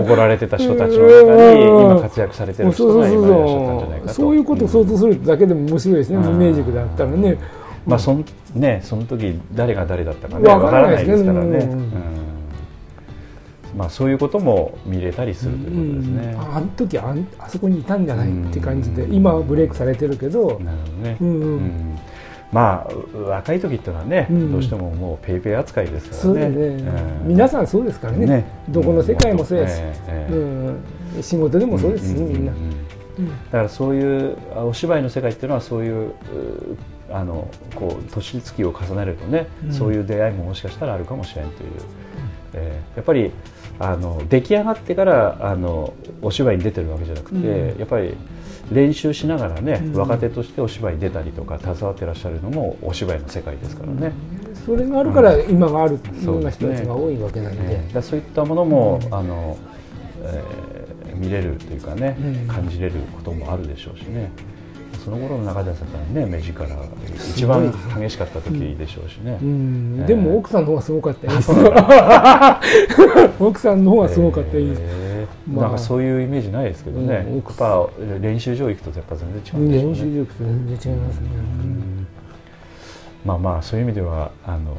[0.00, 1.92] 怒られてた人たちの中にうん。
[1.92, 4.12] 今活躍されてる人が今いらっしゃったんじゃないかと。
[4.12, 6.22] そういうことを想像するだけでも面白いですね、うん。
[6.24, 7.38] 無名塾だったらね。
[7.86, 8.24] まあそん
[8.54, 10.48] ねその時誰が誰だったかね。
[10.48, 11.72] わかららないいですすからね、うん。
[11.72, 12.23] うん
[13.76, 16.56] まあそういうことも見れたりするということですね、うん。
[16.56, 19.14] あの時あんあそこにいたんじゃないって感じでうん。
[19.14, 20.60] 今はブレイクされてるけど。
[20.60, 21.42] なるほどね、うんうん。
[21.42, 21.98] うん。
[22.52, 24.52] まあ若い時っていうのはね、うん。
[24.52, 26.48] どうしてももうペイペイ扱いですからね。
[26.50, 26.66] ね。
[27.22, 27.28] うん。
[27.28, 28.26] 皆さんそうですからね。
[28.26, 28.44] ね。
[28.68, 29.82] どこの世界もそうやし、
[30.30, 30.78] うん、
[31.20, 32.14] 仕事でもそうです。
[32.14, 32.58] し、んみんな、だ
[33.50, 36.12] からそういうあお芝居の世界っていうのはそういうう
[37.10, 39.72] あのこう年月を重ねるとね、うん。
[39.72, 41.70] そういう出会いももしかしたらあるかもしれんという、
[42.52, 43.32] えーやっぱり
[43.78, 47.78] あの出来上がってからあのお芝居に出てるわけじゃなくて、うん。
[47.78, 48.14] やっぱり
[48.72, 49.94] 練習しながらね、うん。
[49.96, 54.12] 若手としてお芝居に出たりとか携わってらっしゃるのもお芝居の世界ですからね。
[54.64, 59.14] それがあるから今があるような人たちが多いわけなんで、えーだからそういったものも、うん。
[59.14, 59.58] あの
[60.22, 62.48] えー見れるというかね、うん。
[62.48, 64.32] 感じれることもあるでしょうしね
[65.04, 65.76] その頃の中では
[66.12, 66.66] ね目力
[67.14, 69.98] 一番激しかった時でしょうしね、うん。
[70.00, 72.60] えーでも奥さんの方がすごかった。
[73.38, 75.66] 奥さんの方がすごかった演出、えーまあ。
[75.66, 77.34] なんかそういうイメージないですけどね、うん。
[77.36, 77.86] やっぱ
[78.20, 79.94] 練習場行くとやっぱ全然違うんでしょうね。
[79.94, 82.06] 練習力と全然違いますね、うん。
[83.26, 84.74] まあまあそういう意味ではあの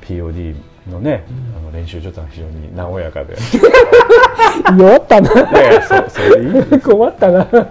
[0.00, 0.56] POD
[0.88, 1.24] のね、
[1.58, 3.36] あの練習所とは非常に和やかで。
[4.78, 5.30] 弱ったな。
[5.32, 7.38] いやいやそそれでいいんです 困ったな。
[7.38, 7.66] ま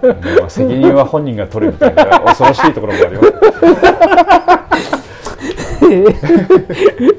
[0.46, 3.32] あ責任は本人が取るみたいな 恐ろしいところもあります。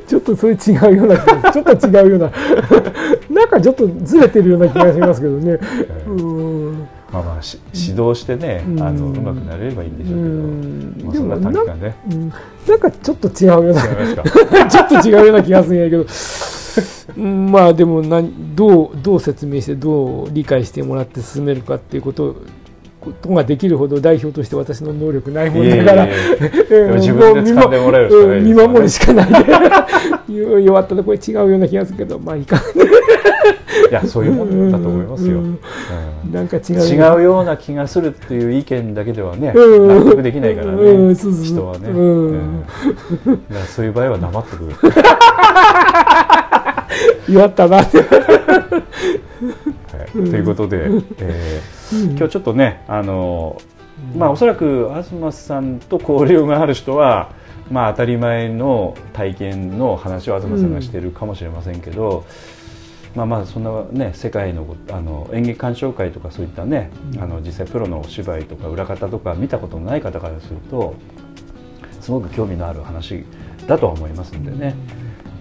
[0.08, 1.18] ちょっとそれ違うような
[1.52, 2.32] ちょっと違うような。
[3.30, 5.58] なんかちょっとずれてるような気がしますけどね。
[6.08, 8.82] うんまあまあし指導してね、うん。
[8.82, 11.96] あのうまくなれればいいんでしょうんうけど、まあ、そんな短期間ね。
[12.12, 12.34] うん
[12.68, 13.82] なんかちょっと違うような。
[14.70, 16.06] ちょっと違うような気がするんやけど、
[17.18, 22.36] うんまあでも何どうどう説明してどう理解してもらって進めるかっていうこと
[23.02, 26.06] ことができるほど代表として私の能力ないもんだから、
[26.98, 28.38] 自分で掴んでもらえるしかないね。
[28.38, 28.46] うん。
[28.46, 29.28] 見守るしかない。
[30.30, 32.20] で弱ったらこれ違うような気がするけど。
[32.20, 32.58] まあいいか。
[33.90, 35.40] いやそういうもんだと思いますよ。
[35.40, 35.46] うん。
[35.46, 35.60] うん
[36.32, 36.74] なんか違う。
[36.80, 39.88] 違うような気がするっていう意見だけではね、うん。
[39.88, 42.66] 納得できないからね、人はね、うん。
[43.68, 44.76] そういう場合は黙ってくる、
[47.34, 47.82] 弱ったな。
[47.82, 48.04] っては
[50.06, 50.86] い、ということで、
[51.20, 53.62] えー今日ちょっとねあの
[54.16, 57.34] まあおそらく東さんと交流がある人は
[57.70, 62.26] まあ当たり前の体験の話を東さんがしているかもしれませんけど、
[63.16, 66.90] まあまあそんなね世界のあの演劇鑑賞会とかそういったね、
[67.20, 70.96] あの実際プロのお芝居とか裏方とか見たことのない方からすると
[72.00, 73.26] すごく興味のある話
[73.68, 74.76] だとは思いますんでね、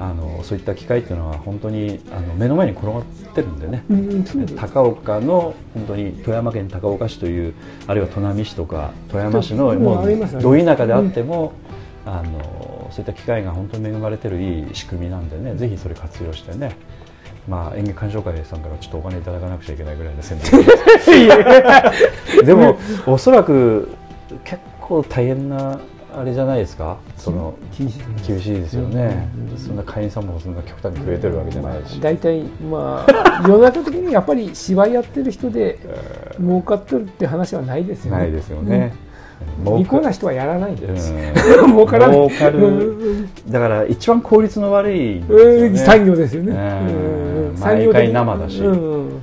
[0.00, 3.04] あのそういった機会っていうのは本当にあの目の前に転がっ
[3.34, 4.56] てるんでね、うんです。
[4.56, 7.54] 高岡の本当に富山県高岡市という
[7.86, 10.06] あるいは砺波市とか富山市のもう
[10.40, 11.52] ど田舎であっても、
[12.04, 16.76] あのそういった機会が本当に恵まれてるいい仕組みなんでねぜひそれ活用してね
[17.50, 20.64] まあ演劇鑑賞会さんからちょっとお金いただかなくちゃいけないぐらいの宣伝
[22.46, 23.88] でもおそらく
[24.44, 25.80] 結構大変な
[26.12, 26.98] あれじゃないですか？
[27.16, 29.58] その厳しいですね厳しいですよね、うん。
[29.58, 35.78] そんな会員さんもそんな極端に増えてるわけじゃないし、大体まあ世の中的にやっぱり芝居やってる人で
[36.38, 38.99] 儲かってるって話はないですよねないですよね、うん
[39.78, 41.72] 利口な人はやらないんです、うん。
[41.72, 42.28] 儲からない。
[42.28, 42.58] 儲かる。
[42.58, 42.70] う
[43.22, 43.28] ん。
[43.50, 45.76] だから一番効率の悪いね。
[45.76, 47.50] 産業ですよね、うん。
[47.50, 47.58] うん。
[47.58, 48.60] 毎回生だし。
[48.60, 49.06] うん。
[49.06, 49.22] うん。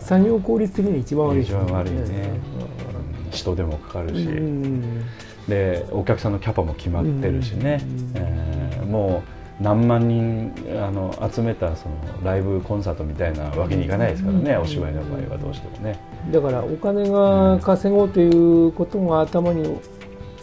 [0.00, 3.30] 産業効率的に一番悪い一番悪いね、うん。
[3.30, 5.04] 人手もかかるし、うん。
[5.48, 8.22] でお客さんのキャパも決まってるしね、うん。
[8.22, 14.60] えーもう何万人あの集めたそのライブコンサートみたいなわけにいかないですからね、うん。
[14.62, 15.98] お芝居の場合はどうしてもね。
[16.30, 19.78] だからお金が稼ごうということが頭に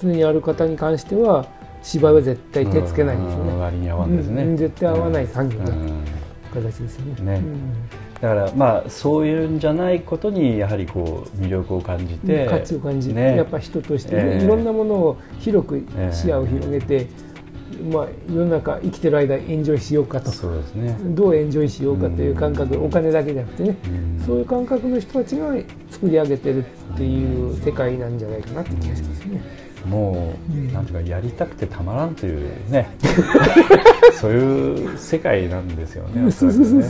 [0.02, 1.46] 常にある方に関しては
[1.84, 5.60] 芝居は絶対手つけないんですよね、うん割に合わんですね、うん絶対合わない産業
[6.54, 7.40] 形ですよね。
[7.40, 7.44] ね。
[8.22, 13.38] だからまあそういうんじゃないことにやはりこう魅力を感じうんて価値を感じて、ね。
[13.38, 14.44] やっぱ人としてね、ええ。
[14.44, 17.08] いろんなものを広く視野を広げて、
[17.92, 20.32] まあ、世の中生きてる間エンジョイしようかと。
[20.32, 24.26] そうですね、どうエンジョイしようかという感覚、うんお金だけじゃなくてね、うん。
[24.26, 25.54] そういう感覚の人たちが
[25.90, 29.42] 作り上げてるっていう世界なんじゃないかなって気がしますね。
[29.86, 32.90] もう、うんなんていうかやりたくてたまらんというね。
[34.14, 36.26] そういう世界なんですよね。
[36.28, 36.86] おそらくね。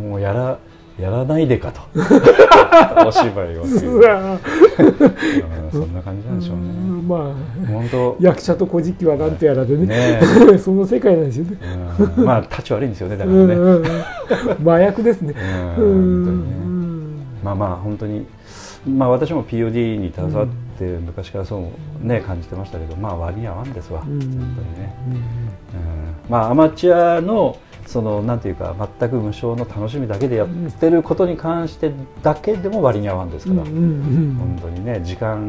[0.00, 0.58] もうやら
[0.98, 1.80] やらないでかと。
[3.06, 3.66] お芝居を
[5.72, 6.62] そんな感じなんでしょうね。
[6.62, 7.18] うんまあ
[7.66, 9.86] 本当役者と古事記はなんとやらでね。
[9.86, 10.20] ね
[10.58, 11.58] その世界なんですよね。
[12.16, 12.24] うん。
[12.24, 13.54] まあ立ち悪いんですよねだからね、
[14.64, 15.34] 麻薬ですね。
[17.42, 18.26] まあまあ本当に、
[18.86, 20.46] まあ、私も POD に携わっ
[20.76, 21.72] って昔からそ
[22.02, 24.20] うね感じてましたけどまあ割に合わんですわ、うん。
[24.20, 24.38] 本当に
[24.78, 24.94] ね、
[26.28, 35.48] まあアマチュアのそのなんていうか全く無償の楽しみだけでやってることに関してだけでも割に合わんですから、うんうん本当にね時間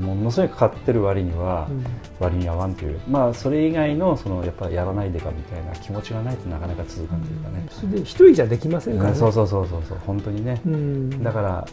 [0.00, 1.84] ものすごいかかってる割にはうん
[2.20, 3.00] 割に合わんという。
[3.08, 9.16] まあそれ以外のそのやっぱやらないでかみたいな気持ちがないとなかなか続かんというかね、それで一人じゃできませんからね。
[9.16, 9.98] そうそうそうそうそう。
[10.06, 11.22] 本当にね、うん。
[11.22, 11.68] だから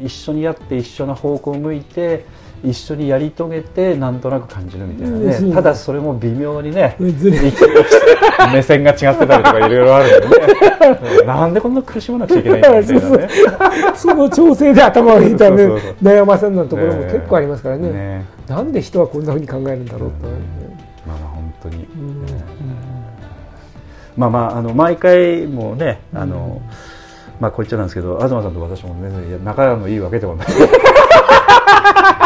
[0.00, 2.24] うん一緒にやって一緒な方向を向いて
[2.64, 5.52] 一緒にやり遂げてなんとなく感じるみたいなね、うん。
[5.52, 7.38] ただそれも微妙にねずれ
[8.52, 10.44] 目線が違ってたりとかいろいろあるんでね。
[11.20, 13.28] う んなんでこんな苦しまなくちゃいけないんだみたいなね。
[13.96, 17.90] その調整で頭を痛めそうそうそう悩ませるようなところも結構ありますからね。
[17.90, 20.28] ねなんで人はこんなふうに考えるんだろうと、
[21.06, 22.26] まあまあ本当に、うん。
[22.26, 22.32] ね。
[24.16, 26.60] まあまああの毎回もうねあの、
[27.40, 30.46] まあこう言っちゃなんですけど東さんと私もねいや仲のいいわけでもない。
[30.48, 30.52] え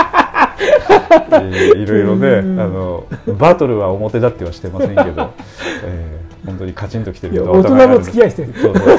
[0.02, 0.05] ー
[1.76, 2.60] いろいろね、うん。
[2.60, 3.06] あの
[3.38, 5.32] バトルは表立ってはしてませんけど、
[5.84, 8.54] えー本当にカチンときてる大人の付き合いしてる。
[8.54, 8.98] そうそう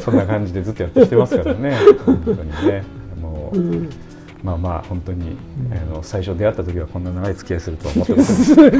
[0.00, 1.76] そんな感じでずっとやってきてますからね。
[2.04, 2.38] 本当に
[2.68, 2.84] ね。
[3.20, 3.90] もう、うん。
[4.44, 5.36] まあまあ本当に、
[5.72, 8.74] あの最初出会った時はこんな長い付き合いするとは思ってません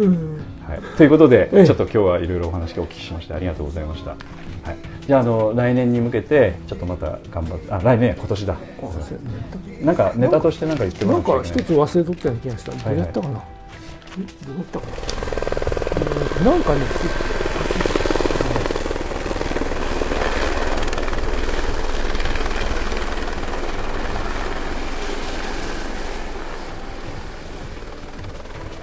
[0.00, 0.40] うん
[0.72, 1.66] はい、ということで、ええ。
[1.66, 4.12] ちょっと今日はいろいろお話をお聞きしましてありがとうございました。
[4.12, 4.18] はい、
[5.06, 8.56] じゃああの来年に向けてちょっとまた頑張ってあ来年や今年だ。
[9.82, 11.48] なんかネタとしてなんか言ってまなんしたよね。
[11.50, 12.72] か一つ忘れとったような気がした。
[12.72, 13.44] どうやったかな、
[14.16, 14.92] えどうやったかな？
[16.40, 16.80] うんなんかね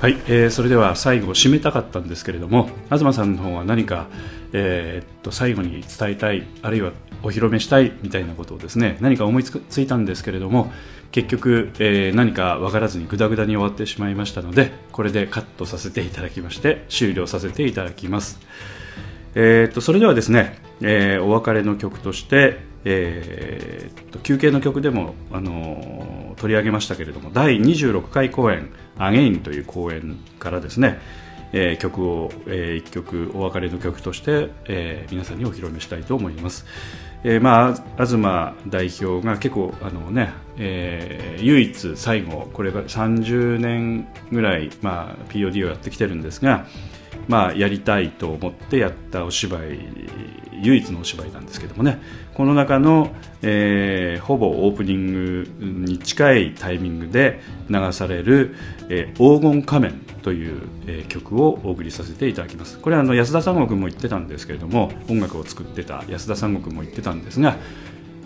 [0.01, 4.07] はい、えーそれでは最後締めたかったんですけれども東さんの方は何か、
[4.53, 10.71] えーっと最後に伝えたいあるいはお披露目したいみたいなことをですね何か思いつついたんですけれども
[11.11, 18.39] 結局、えー何か分からずにグダグダに終わってしまいましたのでこれでカットさせていただきまして終了させていただきます。
[19.35, 30.99] えーっとそれではですね、えーお別れの曲として、えーっと休憩の曲でも、あの取り上げましたけれども第26回公演「アゲインという公演からですね、
[31.53, 36.65] えー曲を、え1曲お別れの曲として、えー皆さんにお披露目したいと思います。
[37.23, 38.17] えーまあ、東
[38.67, 46.65] 代表が結構あの、ねえー唯一最後これが30年ぐらい、まあ、POD をやってきてるんですが、
[47.27, 49.79] まあ、やりたいと思ってやったお芝居
[50.61, 51.99] 唯一のお芝居なんですけどもね
[52.39, 58.55] この中の、えーほぼオープニングに近いタイミングで流される
[58.87, 62.79] 「えー黄金仮面」という、えー曲をお送りさせていただきます。
[62.79, 67.57] これはあの安田三国も言ってたんですけれども音楽を作ってた安田三国も言ってたんですが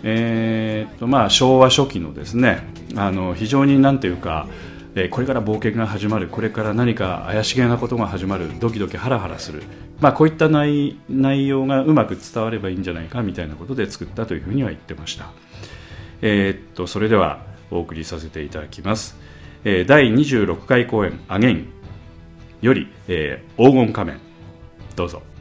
[0.04, 4.46] えーっとまあ、昭和初期のですねあの非常になんていうか、
[5.10, 9.64] これから冒険が始まるこれから何か怪しげなことが始まるドキドキハラハラする、
[10.04, 15.30] まあ、こういった内容がうまく伝わればいいんじゃないかみたいなことで作ったというふうには言ってました、
[16.20, 19.16] えーっとそれではお送りさせていただきます、
[19.64, 21.68] えー第26回公演「アゲイン。
[22.60, 24.20] より、えー黄金仮面。
[24.94, 25.22] どうぞ「